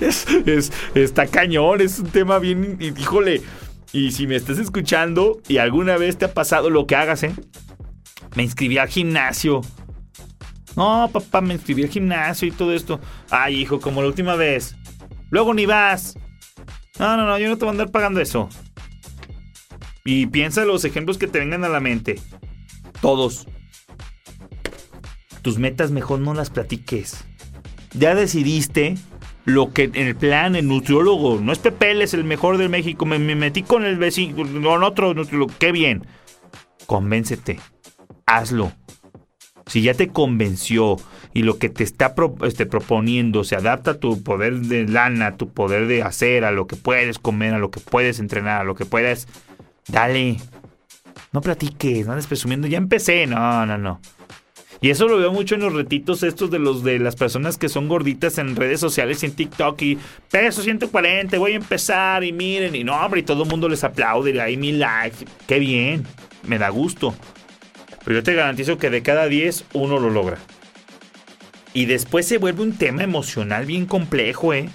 es, 0.02 0.26
es, 0.44 0.72
está 0.94 1.26
cañón, 1.26 1.80
es 1.80 1.98
un 1.98 2.10
tema 2.10 2.38
bien... 2.38 2.76
Híjole, 2.78 3.40
y 3.94 4.12
si 4.12 4.26
me 4.26 4.36
estás 4.36 4.58
escuchando 4.58 5.40
y 5.48 5.56
alguna 5.56 5.96
vez 5.96 6.18
te 6.18 6.26
ha 6.26 6.34
pasado 6.34 6.68
lo 6.68 6.86
que 6.86 6.94
hagas, 6.94 7.22
¿eh? 7.22 7.32
Me 8.34 8.42
inscribí 8.42 8.78
al 8.78 8.88
gimnasio. 8.88 9.60
No, 10.76 11.10
papá, 11.12 11.40
me 11.40 11.54
inscribí 11.54 11.82
al 11.82 11.90
gimnasio 11.90 12.48
y 12.48 12.50
todo 12.50 12.72
esto. 12.72 13.00
Ay, 13.30 13.60
hijo, 13.60 13.80
como 13.80 14.00
la 14.00 14.08
última 14.08 14.36
vez. 14.36 14.76
Luego 15.30 15.52
ni 15.54 15.66
vas. 15.66 16.18
No, 16.98 17.16
no, 17.16 17.26
no, 17.26 17.38
yo 17.38 17.48
no 17.48 17.56
te 17.56 17.64
voy 17.64 17.68
a 17.68 17.72
andar 17.72 17.90
pagando 17.90 18.20
eso. 18.20 18.48
Y 20.04 20.26
piensa 20.26 20.64
los 20.64 20.84
ejemplos 20.84 21.18
que 21.18 21.26
te 21.26 21.38
vengan 21.38 21.64
a 21.64 21.68
la 21.68 21.80
mente. 21.80 22.18
Todos. 23.00 23.46
Tus 25.42 25.58
metas 25.58 25.90
mejor 25.90 26.20
no 26.20 26.34
las 26.34 26.50
platiques. 26.50 27.24
Ya 27.92 28.14
decidiste 28.14 28.96
lo 29.44 29.72
que 29.72 29.84
en 29.84 30.06
el 30.06 30.16
plan, 30.16 30.56
el 30.56 30.68
nutriólogo, 30.68 31.40
no 31.40 31.52
es 31.52 31.58
Pepe, 31.58 32.02
es 32.02 32.14
el 32.14 32.24
mejor 32.24 32.56
de 32.56 32.68
México. 32.68 33.04
Me, 33.04 33.18
metí 33.18 33.62
con 33.62 33.84
el 33.84 33.98
vecino, 33.98 34.36
con 34.36 34.82
otro 34.84 35.12
nutriólogo. 35.12 35.52
Qué 35.58 35.72
bien. 35.72 36.06
Convéncete 36.86 37.60
hazlo. 38.26 38.72
Si 39.66 39.82
ya 39.82 39.94
te 39.94 40.08
convenció 40.08 40.96
y 41.32 41.42
lo 41.42 41.58
que 41.58 41.68
te 41.68 41.84
está 41.84 42.14
este, 42.42 42.66
proponiendo 42.66 43.44
se 43.44 43.56
adapta 43.56 43.92
a 43.92 43.98
tu 43.98 44.22
poder 44.22 44.60
de 44.60 44.86
lana, 44.86 45.28
a 45.28 45.36
tu 45.36 45.50
poder 45.50 45.86
de 45.86 46.02
hacer, 46.02 46.44
a 46.44 46.50
lo 46.50 46.66
que 46.66 46.76
puedes 46.76 47.18
comer, 47.18 47.54
a 47.54 47.58
lo 47.58 47.70
que 47.70 47.80
puedes 47.80 48.18
entrenar, 48.18 48.62
a 48.62 48.64
lo 48.64 48.74
que 48.74 48.84
puedes, 48.84 49.28
dale. 49.88 50.36
No 51.32 51.40
platiques, 51.40 52.06
no 52.06 52.12
andes 52.12 52.26
presumiendo, 52.26 52.66
ya 52.66 52.78
empecé, 52.78 53.26
no, 53.26 53.64
no, 53.64 53.78
no. 53.78 54.00
Y 54.82 54.90
eso 54.90 55.06
lo 55.06 55.16
veo 55.16 55.32
mucho 55.32 55.54
en 55.54 55.60
los 55.60 55.72
retitos 55.72 56.24
estos 56.24 56.50
de 56.50 56.58
los 56.58 56.82
de 56.82 56.98
las 56.98 57.14
personas 57.14 57.56
que 57.56 57.68
son 57.68 57.88
gorditas 57.88 58.38
en 58.38 58.56
redes 58.56 58.80
sociales 58.80 59.22
y 59.22 59.26
en 59.26 59.32
TikTok 59.36 59.80
y 59.80 59.98
peso 60.28 60.60
140, 60.60 61.38
voy 61.38 61.52
a 61.52 61.56
empezar 61.56 62.24
y 62.24 62.32
miren 62.32 62.74
y 62.74 62.82
no, 62.82 62.96
hombre, 63.00 63.20
y 63.20 63.22
todo 63.22 63.44
el 63.44 63.48
mundo 63.48 63.68
les 63.68 63.84
aplaude, 63.84 64.32
y 64.32 64.38
ahí 64.40 64.56
mi 64.56 64.72
like, 64.72 65.24
qué 65.46 65.60
bien, 65.60 66.04
me 66.48 66.58
da 66.58 66.68
gusto. 66.68 67.14
Pero 68.04 68.18
yo 68.18 68.22
te 68.22 68.34
garantizo 68.34 68.78
que 68.78 68.90
de 68.90 69.02
cada 69.02 69.26
10, 69.26 69.64
uno 69.74 69.98
lo 69.98 70.10
logra. 70.10 70.38
Y 71.74 71.86
después 71.86 72.26
se 72.26 72.38
vuelve 72.38 72.62
un 72.62 72.76
tema 72.76 73.02
emocional 73.02 73.64
bien 73.66 73.86
complejo, 73.86 74.52
¿eh? 74.52 74.68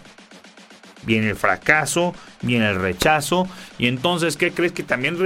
Viene 1.04 1.30
el 1.30 1.36
fracaso, 1.36 2.16
viene 2.42 2.70
el 2.70 2.80
rechazo. 2.80 3.48
Y 3.78 3.88
entonces, 3.88 4.36
¿qué 4.36 4.52
crees 4.52 4.72
que 4.72 4.84
también, 4.84 5.18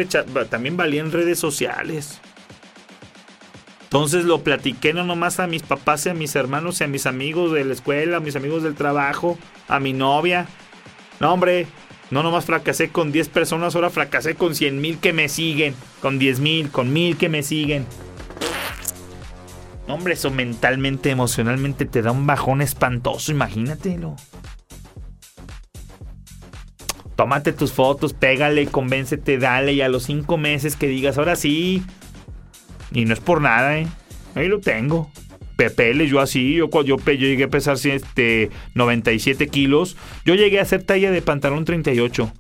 también 0.50 0.78
redes 1.12 1.40
sociales? 1.40 2.20
Entonces 3.84 4.24
lo 4.24 4.42
platiqué 4.42 4.94
no 4.94 5.04
nomás 5.04 5.42
a 5.42 5.48
mis 5.48 5.64
papás 5.64 6.06
y 6.06 6.10
a 6.10 6.14
mis 6.14 6.34
hermanos 6.38 6.80
y 6.80 6.86
a 6.86 6.88
mis 6.88 7.06
amigos 7.06 7.52
de 7.52 7.66
la 7.66 7.74
escuela, 7.74 8.18
a 8.18 8.20
mis 8.22 8.38
amigos 8.38 8.64
del 8.64 8.74
trabajo, 8.74 9.38
a 9.68 9.82
mi 9.82 9.92
novia. 9.92 10.48
No, 11.20 11.34
hombre, 11.34 11.68
no 12.12 12.24
nomás 12.24 12.46
fracasé 12.46 12.90
con 12.90 13.12
10 13.12 13.30
personas, 13.30 13.74
ahora 13.74 13.90
fracasé 13.90 14.36
con 14.36 14.54
100 14.54 14.82
mil 14.82 14.98
que 15.00 15.14
me 15.14 15.30
siguen. 15.30 15.74
Con 16.02 16.20
10 16.20 16.40
mil, 16.42 16.70
con 16.70 16.92
mil 16.92 17.18
que 17.18 17.30
me 17.30 17.42
siguen. 17.42 17.86
Hombre, 19.88 20.14
eso 20.14 20.30
mentalmente, 20.30 21.10
emocionalmente 21.10 21.86
te 21.86 22.02
da 22.02 22.12
un 22.12 22.28
bajón 22.28 22.62
espantoso, 22.62 23.32
imagínatelo. 23.32 24.16
Tómate 27.16 27.54
tus 27.54 27.72
fotos, 27.72 28.14
pégale, 28.14 28.68
convéncete, 28.68 29.38
dale 29.38 29.74
y 29.74 29.82
a 29.82 29.90
los 29.90 30.04
5 30.04 30.38
meses 30.38 30.76
que 30.76 30.88
digas, 30.88 31.18
ahora 31.18 31.36
sí. 31.36 31.84
Y 32.92 33.06
no 33.06 33.14
es 33.14 33.20
por 33.22 33.42
nada, 33.42 33.78
¿eh? 33.78 33.88
Ahí 34.36 34.48
lo 34.48 34.60
tengo. 34.60 35.10
Pepeles, 35.56 36.10
yo 36.10 36.20
así, 36.20 36.56
yo, 36.56 36.70
yo, 36.84 36.98
yo 36.98 37.14
llegué 37.14 37.44
a 37.44 37.50
pesar 37.50 37.78
este, 37.84 38.50
97 38.74 39.48
kilos, 39.48 39.98
yo 40.26 40.36
llegué 40.36 40.60
a 40.60 40.64
hacer 40.64 40.84
talla 40.84 41.12
de 41.12 41.22
pantalón 41.22 41.66
38. 41.66 42.32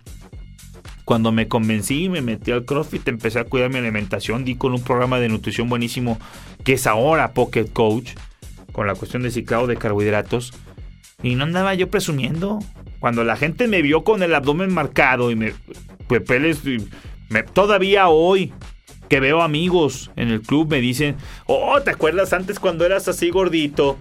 Cuando 1.06 1.32
me 1.32 1.48
convencí, 1.48 2.10
me 2.10 2.22
metí 2.22 2.52
al 2.52 2.66
CrossFit, 2.66 3.08
empecé 3.08 3.40
a 3.40 3.44
cuidar 3.44 3.70
mi 3.70 3.80
alimentación, 3.80 4.46
di 4.46 4.56
con 4.56 4.74
un 4.74 4.84
programa 4.84 5.20
de 5.20 5.30
nutrición 5.30 5.68
buenísimo 5.68 6.20
que 6.64 6.74
es 6.74 6.88
ahora 6.88 7.34
Pocket 7.34 7.66
Coach, 7.66 8.12
con 8.72 8.88
la 8.88 8.96
cuestión 8.96 9.24
de 9.24 9.32
ciclado 9.32 9.68
de 9.68 9.78
carbohidratos. 9.78 10.54
Y 11.24 11.36
no 11.36 11.44
andaba 11.44 11.74
yo 11.74 11.90
presumiendo. 11.90 12.60
Cuando 13.00 13.24
la 13.24 13.36
gente 13.36 13.68
me 13.68 13.82
vio 13.82 14.04
con 14.04 14.24
el 14.24 14.34
abdomen 14.34 14.74
marcado 14.74 15.32
y 15.32 15.36
me... 15.36 15.54
Pepeles, 16.08 16.62
me, 17.30 17.44
todavía 17.44 18.10
hoy 18.10 18.54
que 19.12 19.20
veo 19.20 19.42
amigos 19.42 20.10
en 20.16 20.30
el 20.30 20.42
club 20.42 20.70
me 20.70 20.80
dicen, 20.80 21.18
oh, 21.46 21.82
¿te 21.82 21.92
acuerdas 21.92 22.32
antes 22.32 22.62
cuando 22.62 22.86
eras 22.86 23.10
así 23.10 23.30
gordito? 23.30 23.98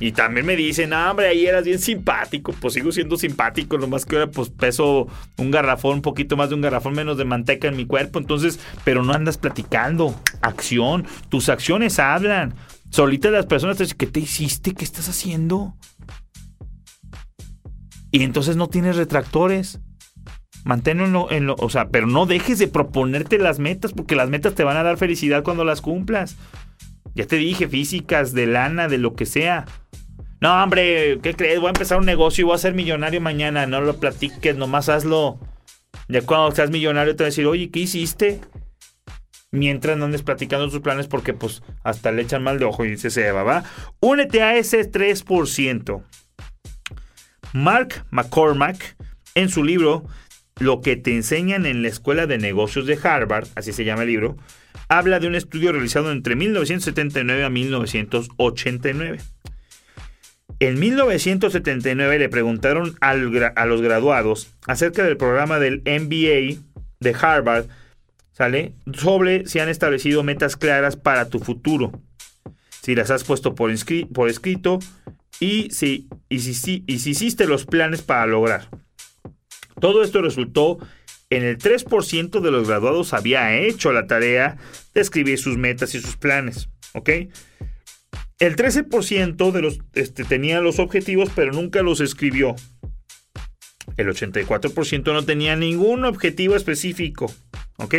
Y 0.00 0.12
también 0.12 0.46
me 0.46 0.56
dicen, 0.56 0.94
ah, 0.94 1.10
hombre, 1.10 1.28
ahí 1.28 1.44
eras 1.44 1.64
bien 1.64 1.78
simpático. 1.78 2.54
Pues 2.58 2.72
sigo 2.72 2.90
siendo 2.90 3.18
simpático, 3.18 3.76
nomás 3.76 4.06
que 4.06 4.16
ahora 4.16 4.30
pues 4.30 4.48
peso 4.48 5.06
un 5.36 5.50
garrafón, 5.50 5.96
un 5.96 6.00
poquito 6.00 6.38
más 6.38 6.48
de 6.48 6.54
un 6.54 6.62
garrafón 6.62 6.94
menos 6.94 7.18
de 7.18 7.26
manteca 7.26 7.68
en 7.68 7.76
mi 7.76 7.84
cuerpo. 7.84 8.18
Entonces, 8.18 8.58
pero 8.84 9.04
no 9.04 9.12
andas 9.12 9.36
platicando. 9.36 10.18
Acción. 10.40 11.06
Tus 11.28 11.50
acciones 11.50 11.98
hablan. 11.98 12.54
Solitas 12.88 13.32
las 13.32 13.44
personas 13.44 13.76
te 13.76 13.82
dicen, 13.82 13.98
¿qué 13.98 14.06
te 14.06 14.20
hiciste? 14.20 14.72
¿Qué 14.72 14.86
estás 14.86 15.10
haciendo? 15.10 15.76
Y 18.10 18.22
entonces 18.22 18.56
no 18.56 18.68
tienes 18.68 18.96
retractores. 18.96 19.78
Manténlo 20.64 21.30
en 21.30 21.46
lo, 21.46 21.56
o 21.56 21.68
sea, 21.68 21.88
pero 21.88 22.06
no 22.06 22.24
dejes 22.24 22.58
de 22.58 22.68
proponerte 22.68 23.38
las 23.38 23.58
metas 23.58 23.92
porque 23.92 24.16
las 24.16 24.30
metas 24.30 24.54
te 24.54 24.64
van 24.64 24.78
a 24.78 24.82
dar 24.82 24.96
felicidad 24.96 25.44
cuando 25.44 25.64
las 25.64 25.82
cumplas. 25.82 26.36
Ya 27.14 27.26
te 27.26 27.36
dije, 27.36 27.68
físicas, 27.68 28.32
de 28.32 28.46
lana, 28.46 28.88
de 28.88 28.98
lo 28.98 29.14
que 29.14 29.26
sea. 29.26 29.66
No, 30.40 30.62
hombre, 30.62 31.18
¿qué 31.22 31.34
crees? 31.34 31.60
Voy 31.60 31.68
a 31.68 31.70
empezar 31.70 31.98
un 31.98 32.06
negocio 32.06 32.42
y 32.42 32.44
voy 32.46 32.54
a 32.54 32.58
ser 32.58 32.74
millonario 32.74 33.20
mañana. 33.20 33.66
No 33.66 33.80
lo 33.82 33.98
platiques, 33.98 34.56
nomás 34.56 34.88
hazlo. 34.88 35.38
Ya 36.08 36.22
cuando 36.22 36.54
seas 36.54 36.70
millonario 36.70 37.14
te 37.14 37.24
va 37.24 37.26
a 37.26 37.30
decir, 37.30 37.46
oye, 37.46 37.70
¿qué 37.70 37.80
hiciste? 37.80 38.40
Mientras 39.52 39.96
no 39.96 40.06
andes 40.06 40.22
platicando 40.22 40.68
tus 40.68 40.80
planes 40.80 41.06
porque 41.06 41.32
pues 41.32 41.62
hasta 41.82 42.10
le 42.10 42.22
echan 42.22 42.42
mal 42.42 42.58
de 42.58 42.64
ojo 42.64 42.84
y 42.84 42.90
dice 42.90 43.10
se 43.10 43.30
va, 43.30 43.42
¿va? 43.42 43.64
Únete 44.00 44.42
a 44.42 44.56
ese 44.56 44.90
3%. 44.90 46.02
Mark 47.52 48.04
McCormack, 48.10 48.96
en 49.34 49.48
su 49.48 49.62
libro 49.62 50.04
Lo 50.60 50.80
que 50.80 50.96
te 50.96 51.14
enseñan 51.14 51.66
en 51.66 51.82
la 51.82 51.88
Escuela 51.88 52.26
de 52.26 52.38
Negocios 52.38 52.86
de 52.86 52.98
Harvard, 53.02 53.48
así 53.56 53.72
se 53.72 53.84
llama 53.84 54.02
el 54.02 54.08
libro, 54.08 54.36
habla 54.88 55.18
de 55.18 55.26
un 55.26 55.34
estudio 55.34 55.72
realizado 55.72 56.12
entre 56.12 56.36
1979 56.36 57.44
a 57.44 57.50
1989. 57.50 59.18
En 60.60 60.78
1979 60.78 62.18
le 62.18 62.28
preguntaron 62.28 62.94
a 63.00 63.14
los 63.14 63.82
graduados 63.82 64.52
acerca 64.66 65.02
del 65.02 65.16
programa 65.16 65.58
del 65.58 65.82
MBA 65.84 66.62
de 67.00 67.16
Harvard, 67.20 67.66
¿sale? 68.32 68.74
Sobre 68.92 69.46
si 69.46 69.58
han 69.58 69.68
establecido 69.68 70.22
metas 70.22 70.56
claras 70.56 70.96
para 70.96 71.28
tu 71.28 71.40
futuro, 71.40 71.92
si 72.80 72.94
las 72.94 73.10
has 73.10 73.24
puesto 73.24 73.56
por, 73.56 73.72
por 74.12 74.28
escrito 74.28 74.78
y 75.40 75.70
si, 75.70 76.08
y, 76.28 76.38
si, 76.38 76.84
y 76.86 77.00
si 77.00 77.10
hiciste 77.10 77.46
los 77.46 77.66
planes 77.66 78.02
para 78.02 78.26
lograr. 78.26 78.68
Todo 79.80 80.02
esto 80.02 80.22
resultó 80.22 80.78
en 81.30 81.42
el 81.42 81.58
3% 81.58 82.40
de 82.40 82.50
los 82.50 82.68
graduados 82.68 83.12
había 83.12 83.56
hecho 83.56 83.92
la 83.92 84.06
tarea 84.06 84.56
de 84.94 85.00
escribir 85.00 85.38
sus 85.38 85.56
metas 85.56 85.94
y 85.94 86.00
sus 86.00 86.16
planes, 86.16 86.68
¿ok? 86.92 87.10
El 88.38 88.56
13% 88.56 89.52
de 89.52 89.62
los 89.62 89.78
este, 89.94 90.24
tenía 90.24 90.60
los 90.60 90.78
objetivos, 90.78 91.30
pero 91.34 91.52
nunca 91.52 91.82
los 91.82 92.00
escribió. 92.00 92.56
El 93.96 94.08
84% 94.08 95.12
no 95.12 95.24
tenía 95.24 95.56
ningún 95.56 96.04
objetivo 96.04 96.56
específico. 96.56 97.32
¿Ok? 97.76 97.94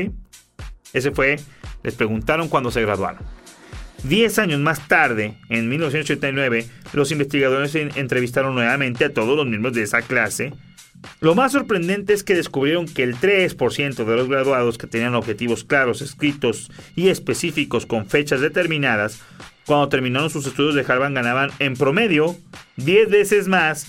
Ese 0.94 1.12
fue, 1.12 1.38
les 1.84 1.96
preguntaron 1.96 2.50
cuando 2.50 2.72
se 2.72 2.82
graduaron. 2.82 3.24
Diez 4.04 4.38
años 4.40 4.60
más 4.60 4.88
tarde, 4.88 5.38
en 5.50 5.68
1989, 5.70 6.68
los 6.94 7.12
investigadores 7.12 7.74
entrevistaron 7.76 8.56
nuevamente 8.56 9.06
a 9.06 9.14
todos 9.14 9.36
los 9.36 9.48
miembros 9.48 9.74
de 9.74 9.84
esa 9.84 10.02
clase. 10.02 10.54
Lo 11.20 11.36
más 11.36 11.52
sorprendente 11.52 12.14
es 12.14 12.24
que 12.24 12.36
descubrieron 12.36 12.88
que 12.88 13.04
el 13.04 13.16
3% 13.16 14.06
de 14.06 14.16
los 14.16 14.28
graduados 14.28 14.78
que 14.78 14.88
tenían 14.88 15.16
objetivos 15.16 15.64
claros, 15.64 16.02
escritos 16.02 16.72
y 16.96 17.10
específicos 17.10 17.86
con 17.86 18.08
fechas 18.08 18.42
determinadas 18.42 19.22
cuando 19.66 19.90
terminaron 19.90 20.30
sus 20.30 20.46
estudios 20.46 20.76
de 20.76 20.82
Harvard 20.82 21.14
ganaban 21.14 21.52
en 21.60 21.76
promedio 21.76 22.36
10 22.78 23.10
veces 23.10 23.48
más 23.48 23.88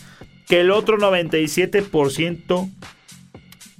que 0.48 0.60
el 0.60 0.70
otro 0.70 0.96
97% 0.98 2.70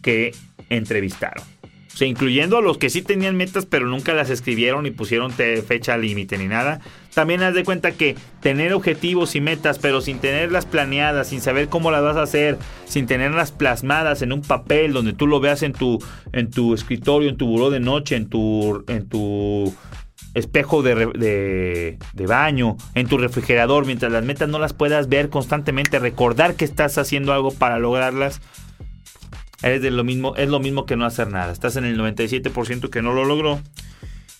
que 0.02 0.34
entrevistaron. 0.68 1.44
O 1.92 1.96
sea, 1.96 2.06
incluyendo 2.06 2.58
a 2.58 2.60
los 2.60 2.76
que 2.76 2.90
sí 2.90 3.00
tenían 3.00 3.36
metas 3.36 3.64
pero 3.64 3.86
nunca 3.86 4.12
las 4.12 4.28
escribieron 4.28 4.84
y 4.84 4.90
pusieron 4.90 5.32
fecha 5.32 5.96
límite 5.96 6.36
ni 6.36 6.46
nada. 6.46 6.80
También 7.16 7.42
haz 7.42 7.54
de 7.54 7.64
cuenta 7.64 7.92
que 7.92 8.14
tener 8.42 8.74
objetivos 8.74 9.36
y 9.36 9.40
metas 9.40 9.78
pero 9.78 10.02
sin 10.02 10.18
tenerlas 10.18 10.66
planeadas, 10.66 11.28
sin 11.28 11.40
saber 11.40 11.70
cómo 11.70 11.90
las 11.90 12.02
vas 12.02 12.18
a 12.18 12.24
hacer, 12.24 12.58
sin 12.84 13.06
tenerlas 13.06 13.52
plasmadas 13.52 14.20
en 14.20 14.34
un 14.34 14.42
papel 14.42 14.92
donde 14.92 15.14
tú 15.14 15.26
lo 15.26 15.40
veas 15.40 15.62
en 15.62 15.72
tu, 15.72 15.98
en 16.34 16.50
tu 16.50 16.74
escritorio, 16.74 17.30
en 17.30 17.38
tu 17.38 17.46
buró 17.46 17.70
de 17.70 17.80
noche, 17.80 18.16
en 18.16 18.28
tu, 18.28 18.84
en 18.86 19.08
tu 19.08 19.74
espejo 20.34 20.82
de, 20.82 21.96
baño, 22.28 22.76
en 22.94 23.06
tu 23.06 23.16
refrigerador, 23.16 23.86
mientras 23.86 24.12
las 24.12 24.22
metas 24.22 24.50
no 24.50 24.58
las 24.58 24.74
puedas 24.74 25.08
ver 25.08 25.30
constantemente, 25.30 25.98
recordar 25.98 26.54
que 26.54 26.66
estás 26.66 26.98
haciendo 26.98 27.32
algo 27.32 27.50
para 27.50 27.78
lograrlas, 27.78 28.42
es, 29.62 29.80
de 29.80 29.90
lo 29.90 30.04
mismo, 30.04 30.36
es 30.36 30.50
lo 30.50 30.60
mismo 30.60 30.84
que 30.84 30.96
no 30.96 31.06
hacer 31.06 31.28
nada. 31.28 31.50
Estás 31.50 31.76
en 31.76 31.86
el 31.86 31.98
97% 31.98 32.90
que 32.90 33.00
no 33.00 33.14
lo 33.14 33.24
logró. 33.24 33.58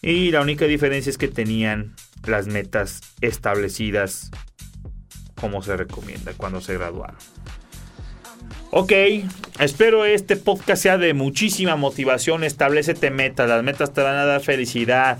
Y 0.03 0.31
la 0.31 0.43
única 0.43 0.67
diferencia 0.67 1.09
es 1.09 1.17
que 1.17 1.29
tenían 1.29 1.95
las 2.27 2.47
metas 2.47 3.01
establecidas 3.21 4.31
como 5.41 5.63
se 5.63 5.77
recomienda 5.77 6.33
cuando 6.37 6.61
se 6.61 6.75
graduaron. 6.75 7.17
Ok, 8.71 8.93
espero 9.59 10.05
este 10.05 10.37
podcast 10.37 10.83
sea 10.83 10.99
de 10.99 11.15
muchísima 11.15 11.77
motivación. 11.77 12.45
Establecete 12.45 13.11
metas. 13.11 13.49
Las 13.49 13.63
metas 13.63 13.93
te 13.93 14.03
van 14.03 14.17
a 14.17 14.25
dar 14.25 14.41
felicidad 14.41 15.19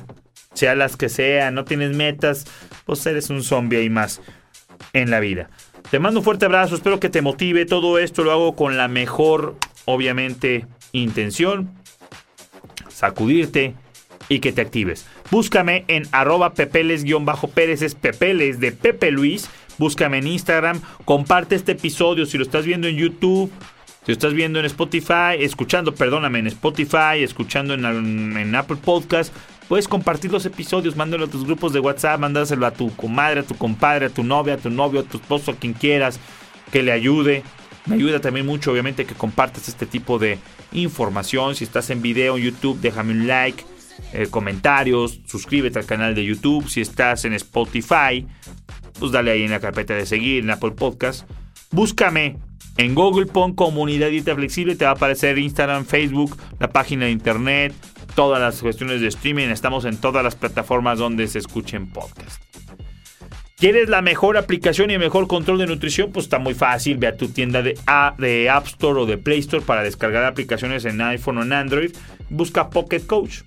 sea 0.57 0.75
las 0.75 0.97
que 0.97 1.09
sean, 1.09 1.55
no 1.55 1.65
tienes 1.65 1.95
metas, 1.95 2.47
pues 2.85 3.05
eres 3.07 3.31
un 3.31 3.43
zombie 3.43 3.83
y 3.83 3.91
más 3.91 4.21
en 4.93 5.11
la 5.11 5.21
vida. 5.21 5.51
Te 5.91 5.99
mando 5.99 6.21
un 6.21 6.25
fuerte 6.25 6.47
abrazo, 6.47 6.75
espero 6.75 6.99
que 6.99 7.11
te 7.11 7.23
motive. 7.23 7.67
Todo 7.67 7.99
esto 7.99 8.25
lo 8.25 8.33
hago 8.33 8.57
con 8.57 8.77
la 8.77 8.89
mejor, 8.89 9.57
obviamente, 9.85 10.67
intención. 10.93 11.71
Sacudirte 12.89 13.75
y 14.29 14.41
que 14.41 14.53
te 14.53 14.63
actives. 14.63 15.07
Búscame 15.31 15.85
en 15.89 16.05
arroba 16.13 16.55
pepeles-pérez, 16.55 17.83
es 17.83 17.95
pepeles 17.95 18.61
de 18.61 18.73
Pepe 18.73 19.11
Luis. 19.11 19.49
Búscame 19.79 20.19
en 20.19 20.27
Instagram, 20.27 20.81
comparte 21.05 21.55
este 21.55 21.73
episodio 21.73 22.25
si 22.27 22.39
lo 22.39 22.45
estás 22.45 22.65
viendo 22.65 22.89
en 22.89 22.97
YouTube. 22.97 23.51
Si 24.05 24.13
lo 24.13 24.15
estás 24.15 24.35
viendo 24.35 24.61
en 24.61 24.67
Spotify, 24.67 25.37
escuchando, 25.41 25.93
perdóname, 25.95 26.39
en 26.39 26.47
Spotify, 26.47 27.23
escuchando 27.23 27.75
en, 27.75 27.85
en 28.37 28.55
Apple 28.55 28.77
Podcast, 28.77 29.35
Puedes 29.69 29.89
compartir 29.89 30.31
los 30.31 30.47
episodios, 30.47 30.95
mándalo 30.95 31.25
a 31.25 31.29
tus 31.29 31.45
grupos 31.45 31.73
de 31.73 31.81
WhatsApp, 31.81 32.21
mándaselo 32.21 32.67
a 32.67 32.71
tu 32.71 32.95
comadre, 32.95 33.41
a 33.41 33.43
tu 33.43 33.57
compadre, 33.57 34.07
a 34.07 34.11
tu 34.11 34.23
novia, 34.23 34.55
a 34.55 34.59
tu 34.59 34.71
novio, 34.71 35.01
a 35.01 35.03
tu 35.03 35.17
esposo, 35.17 35.51
a 35.51 35.57
quien 35.57 35.73
quieras 35.73 36.21
que 36.71 36.85
le 36.85 36.93
ayude. 36.93 37.43
Me 37.87 37.97
ayuda 37.97 38.21
también 38.21 38.47
mucho, 38.47 38.71
obviamente, 38.71 39.07
que 39.07 39.15
compartas 39.15 39.67
este 39.67 39.85
tipo 39.85 40.21
de 40.21 40.39
información. 40.71 41.57
Si 41.57 41.65
estás 41.65 41.91
en 41.91 42.01
video 42.01 42.37
en 42.37 42.45
YouTube, 42.45 42.79
déjame 42.81 43.13
un 43.13 43.27
like, 43.27 43.65
eh, 44.13 44.27
comentarios, 44.31 45.21
suscríbete 45.27 45.79
al 45.79 45.87
canal 45.87 46.15
de 46.15 46.25
YouTube. 46.25 46.69
Si 46.69 46.81
estás 46.81 47.25
en 47.25 47.33
Spotify, 47.35 48.27
pues 48.99 49.13
dale 49.13 49.31
ahí 49.31 49.43
en 49.43 49.51
la 49.51 49.61
carpeta 49.61 49.95
de 49.95 50.07
seguir, 50.07 50.45
en 50.45 50.51
Apple 50.51 50.73
Podcast. 50.73 51.29
Búscame 51.71 52.39
en 52.77 52.95
Google, 52.95 53.27
pon 53.27 53.55
Comunidad 53.55 54.11
Dieta 54.11 54.35
Flexible, 54.35 54.77
te 54.77 54.85
va 54.85 54.93
a 54.93 54.95
aparecer 54.95 55.39
Instagram, 55.39 55.85
Facebook, 55.85 56.37
la 56.59 56.69
página 56.69 57.07
de 57.07 57.11
internet, 57.11 57.75
todas 58.15 58.41
las 58.41 58.61
cuestiones 58.61 59.01
de 59.01 59.09
streaming. 59.09 59.49
Estamos 59.49 59.85
en 59.85 59.97
todas 59.97 60.23
las 60.23 60.37
plataformas 60.37 60.99
donde 60.99 61.27
se 61.29 61.39
escuchen 61.39 61.89
podcasts. 61.89 62.41
¿Quieres 63.59 63.89
la 63.89 64.03
mejor 64.03 64.37
aplicación 64.37 64.91
y 64.91 64.95
el 64.95 65.01
mejor 65.01 65.27
control 65.29 65.57
de 65.57 65.67
nutrición? 65.67 66.13
Pues 66.13 66.27
está 66.27 66.39
muy 66.39 66.53
fácil. 66.53 66.99
Ve 66.99 67.07
a 67.07 67.17
tu 67.17 67.29
tienda 67.29 67.63
de, 67.63 67.79
de 68.19 68.51
App 68.51 68.67
Store 68.67 69.01
o 69.01 69.07
de 69.07 69.17
Play 69.17 69.39
Store 69.39 69.65
para 69.65 69.83
descargar 69.83 70.25
aplicaciones 70.25 70.85
en 70.85 71.01
iPhone 71.01 71.39
o 71.39 71.43
en 71.43 71.55
Android. 71.55 71.93
Busca 72.29 72.69
Pocket 72.69 73.01
Coach. 73.07 73.41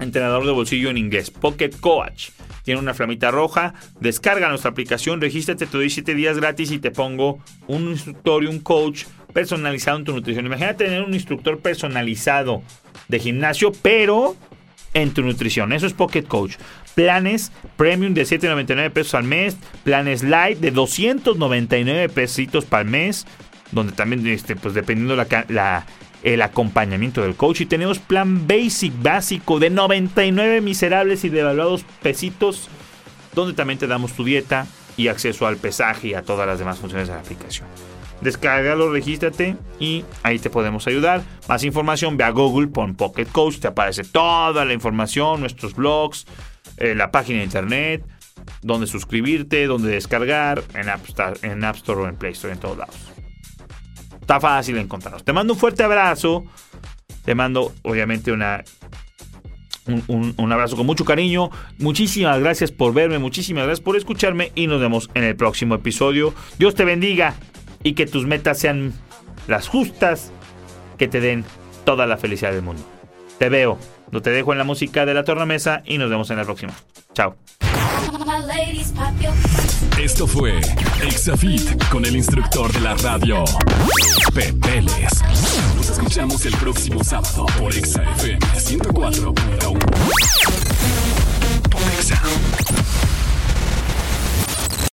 Entrenador 0.00 0.44
de 0.46 0.52
bolsillo 0.52 0.90
en 0.90 0.98
inglés. 0.98 1.30
Pocket 1.30 1.70
Coach. 1.80 2.30
Tiene 2.62 2.80
una 2.80 2.94
flamita 2.94 3.30
roja. 3.30 3.74
Descarga 4.00 4.48
nuestra 4.48 4.70
aplicación. 4.70 5.20
Regístrate, 5.20 5.66
te 5.66 5.76
doy 5.76 5.90
7 5.90 6.14
días 6.14 6.36
gratis 6.38 6.70
y 6.70 6.78
te 6.78 6.90
pongo 6.90 7.38
un 7.66 7.90
instructor 7.90 8.44
y 8.44 8.46
un 8.46 8.60
coach 8.60 9.04
personalizado 9.32 9.98
en 9.98 10.04
tu 10.04 10.12
nutrición. 10.12 10.46
Imagínate 10.46 10.84
tener 10.84 11.02
un 11.02 11.14
instructor 11.14 11.60
personalizado 11.60 12.62
de 13.08 13.20
gimnasio, 13.20 13.72
pero 13.82 14.36
en 14.94 15.12
tu 15.12 15.22
nutrición. 15.22 15.72
Eso 15.72 15.86
es 15.86 15.92
Pocket 15.92 16.24
Coach. 16.24 16.56
Planes 16.94 17.52
premium 17.76 18.14
de 18.14 18.22
7.99 18.22 18.90
pesos 18.90 19.14
al 19.14 19.24
mes. 19.24 19.56
Planes 19.84 20.22
light 20.22 20.58
de 20.58 20.70
299 20.70 22.08
pesitos 22.08 22.66
el 22.70 22.84
mes. 22.86 23.26
Donde 23.72 23.92
también, 23.92 24.26
este, 24.26 24.56
pues 24.56 24.74
dependiendo 24.74 25.16
la, 25.16 25.86
el 26.22 26.42
acompañamiento 26.42 27.22
del 27.22 27.36
coach. 27.36 27.62
Y 27.62 27.66
tenemos 27.66 27.98
plan 27.98 28.46
basic 28.46 28.92
básico 29.02 29.58
de 29.58 29.70
99 29.70 30.60
miserables 30.60 31.24
y 31.24 31.28
devaluados 31.28 31.84
pesitos. 32.02 32.68
Donde 33.34 33.54
también 33.54 33.78
te 33.78 33.86
damos 33.86 34.12
tu 34.12 34.24
dieta 34.24 34.66
y 34.96 35.08
acceso 35.08 35.46
al 35.46 35.56
pesaje 35.56 36.08
y 36.08 36.14
a 36.14 36.22
todas 36.22 36.46
las 36.46 36.58
demás 36.58 36.78
funciones 36.78 37.08
de 37.08 37.14
la 37.14 37.20
aplicación. 37.20 37.66
Descárgalo, 38.20 38.90
regístrate 38.90 39.56
y 39.78 40.04
ahí 40.22 40.38
te 40.38 40.48
podemos 40.48 40.86
ayudar. 40.86 41.22
Más 41.48 41.64
información, 41.64 42.16
ve 42.16 42.24
a 42.24 42.30
Google, 42.30 42.68
pon 42.68 42.94
Pocket 42.94 43.26
Coach, 43.26 43.58
te 43.58 43.68
aparece 43.68 44.04
toda 44.04 44.64
la 44.64 44.72
información, 44.72 45.40
nuestros 45.40 45.74
blogs, 45.74 46.26
eh, 46.78 46.94
la 46.94 47.10
página 47.10 47.38
de 47.38 47.44
internet, 47.44 48.04
donde 48.62 48.86
suscribirte, 48.86 49.66
donde 49.66 49.90
descargar, 49.90 50.62
en 50.74 50.88
App, 50.88 51.00
en 51.42 51.64
App 51.64 51.76
Store 51.76 52.02
o 52.02 52.08
en 52.08 52.16
Play 52.16 52.32
Store, 52.32 52.54
en 52.54 52.60
todos 52.60 52.78
lados. 52.78 53.15
Está 54.26 54.40
fácil 54.40 54.76
encontrarlos. 54.78 55.22
Te 55.22 55.32
mando 55.32 55.52
un 55.52 55.58
fuerte 55.60 55.84
abrazo. 55.84 56.44
Te 57.24 57.36
mando, 57.36 57.72
obviamente, 57.82 58.32
una 58.32 58.64
un, 59.86 60.34
un, 60.36 60.52
abrazo 60.52 60.74
con 60.74 60.84
mucho 60.84 61.04
cariño. 61.04 61.48
Muchísimas 61.78 62.40
gracias 62.40 62.72
por 62.72 62.92
verme, 62.92 63.20
muchísimas 63.20 63.66
gracias 63.66 63.84
por 63.84 63.96
escucharme 63.96 64.50
y 64.56 64.66
nos 64.66 64.80
vemos 64.80 65.10
en 65.14 65.22
el 65.22 65.36
próximo 65.36 65.76
episodio. 65.76 66.34
Dios 66.58 66.74
te 66.74 66.84
bendiga 66.84 67.34
y 67.84 67.92
que 67.92 68.04
tus 68.04 68.26
metas 68.26 68.58
sean 68.58 68.94
las 69.46 69.68
justas 69.68 70.32
que 70.98 71.06
te 71.06 71.20
den 71.20 71.44
toda 71.84 72.06
la 72.06 72.16
felicidad 72.16 72.50
del 72.50 72.62
mundo. 72.62 72.82
Te 73.38 73.48
veo, 73.48 73.78
no 74.10 74.22
te 74.22 74.30
dejo 74.30 74.50
en 74.50 74.58
la 74.58 74.64
música 74.64 75.06
de 75.06 75.14
la 75.14 75.22
tornamesa 75.22 75.82
y 75.84 75.98
nos 75.98 76.10
vemos 76.10 76.28
en 76.30 76.38
la 76.38 76.44
próxima. 76.44 76.72
Chao. 77.14 77.36
Esto 79.98 80.26
fue 80.26 80.60
Exafit 81.02 81.88
con 81.88 82.04
el 82.04 82.16
instructor 82.16 82.70
de 82.70 82.80
la 82.80 82.94
radio, 82.96 83.44
Pepeles. 84.34 85.22
Nos 85.74 85.88
escuchamos 85.88 86.44
el 86.44 86.54
próximo 86.56 87.02
sábado 87.02 87.46
por 87.58 87.74
Exafm 87.74 88.38
104.1. 88.56 89.78
Por 91.70 91.82
Exa. 91.98 92.22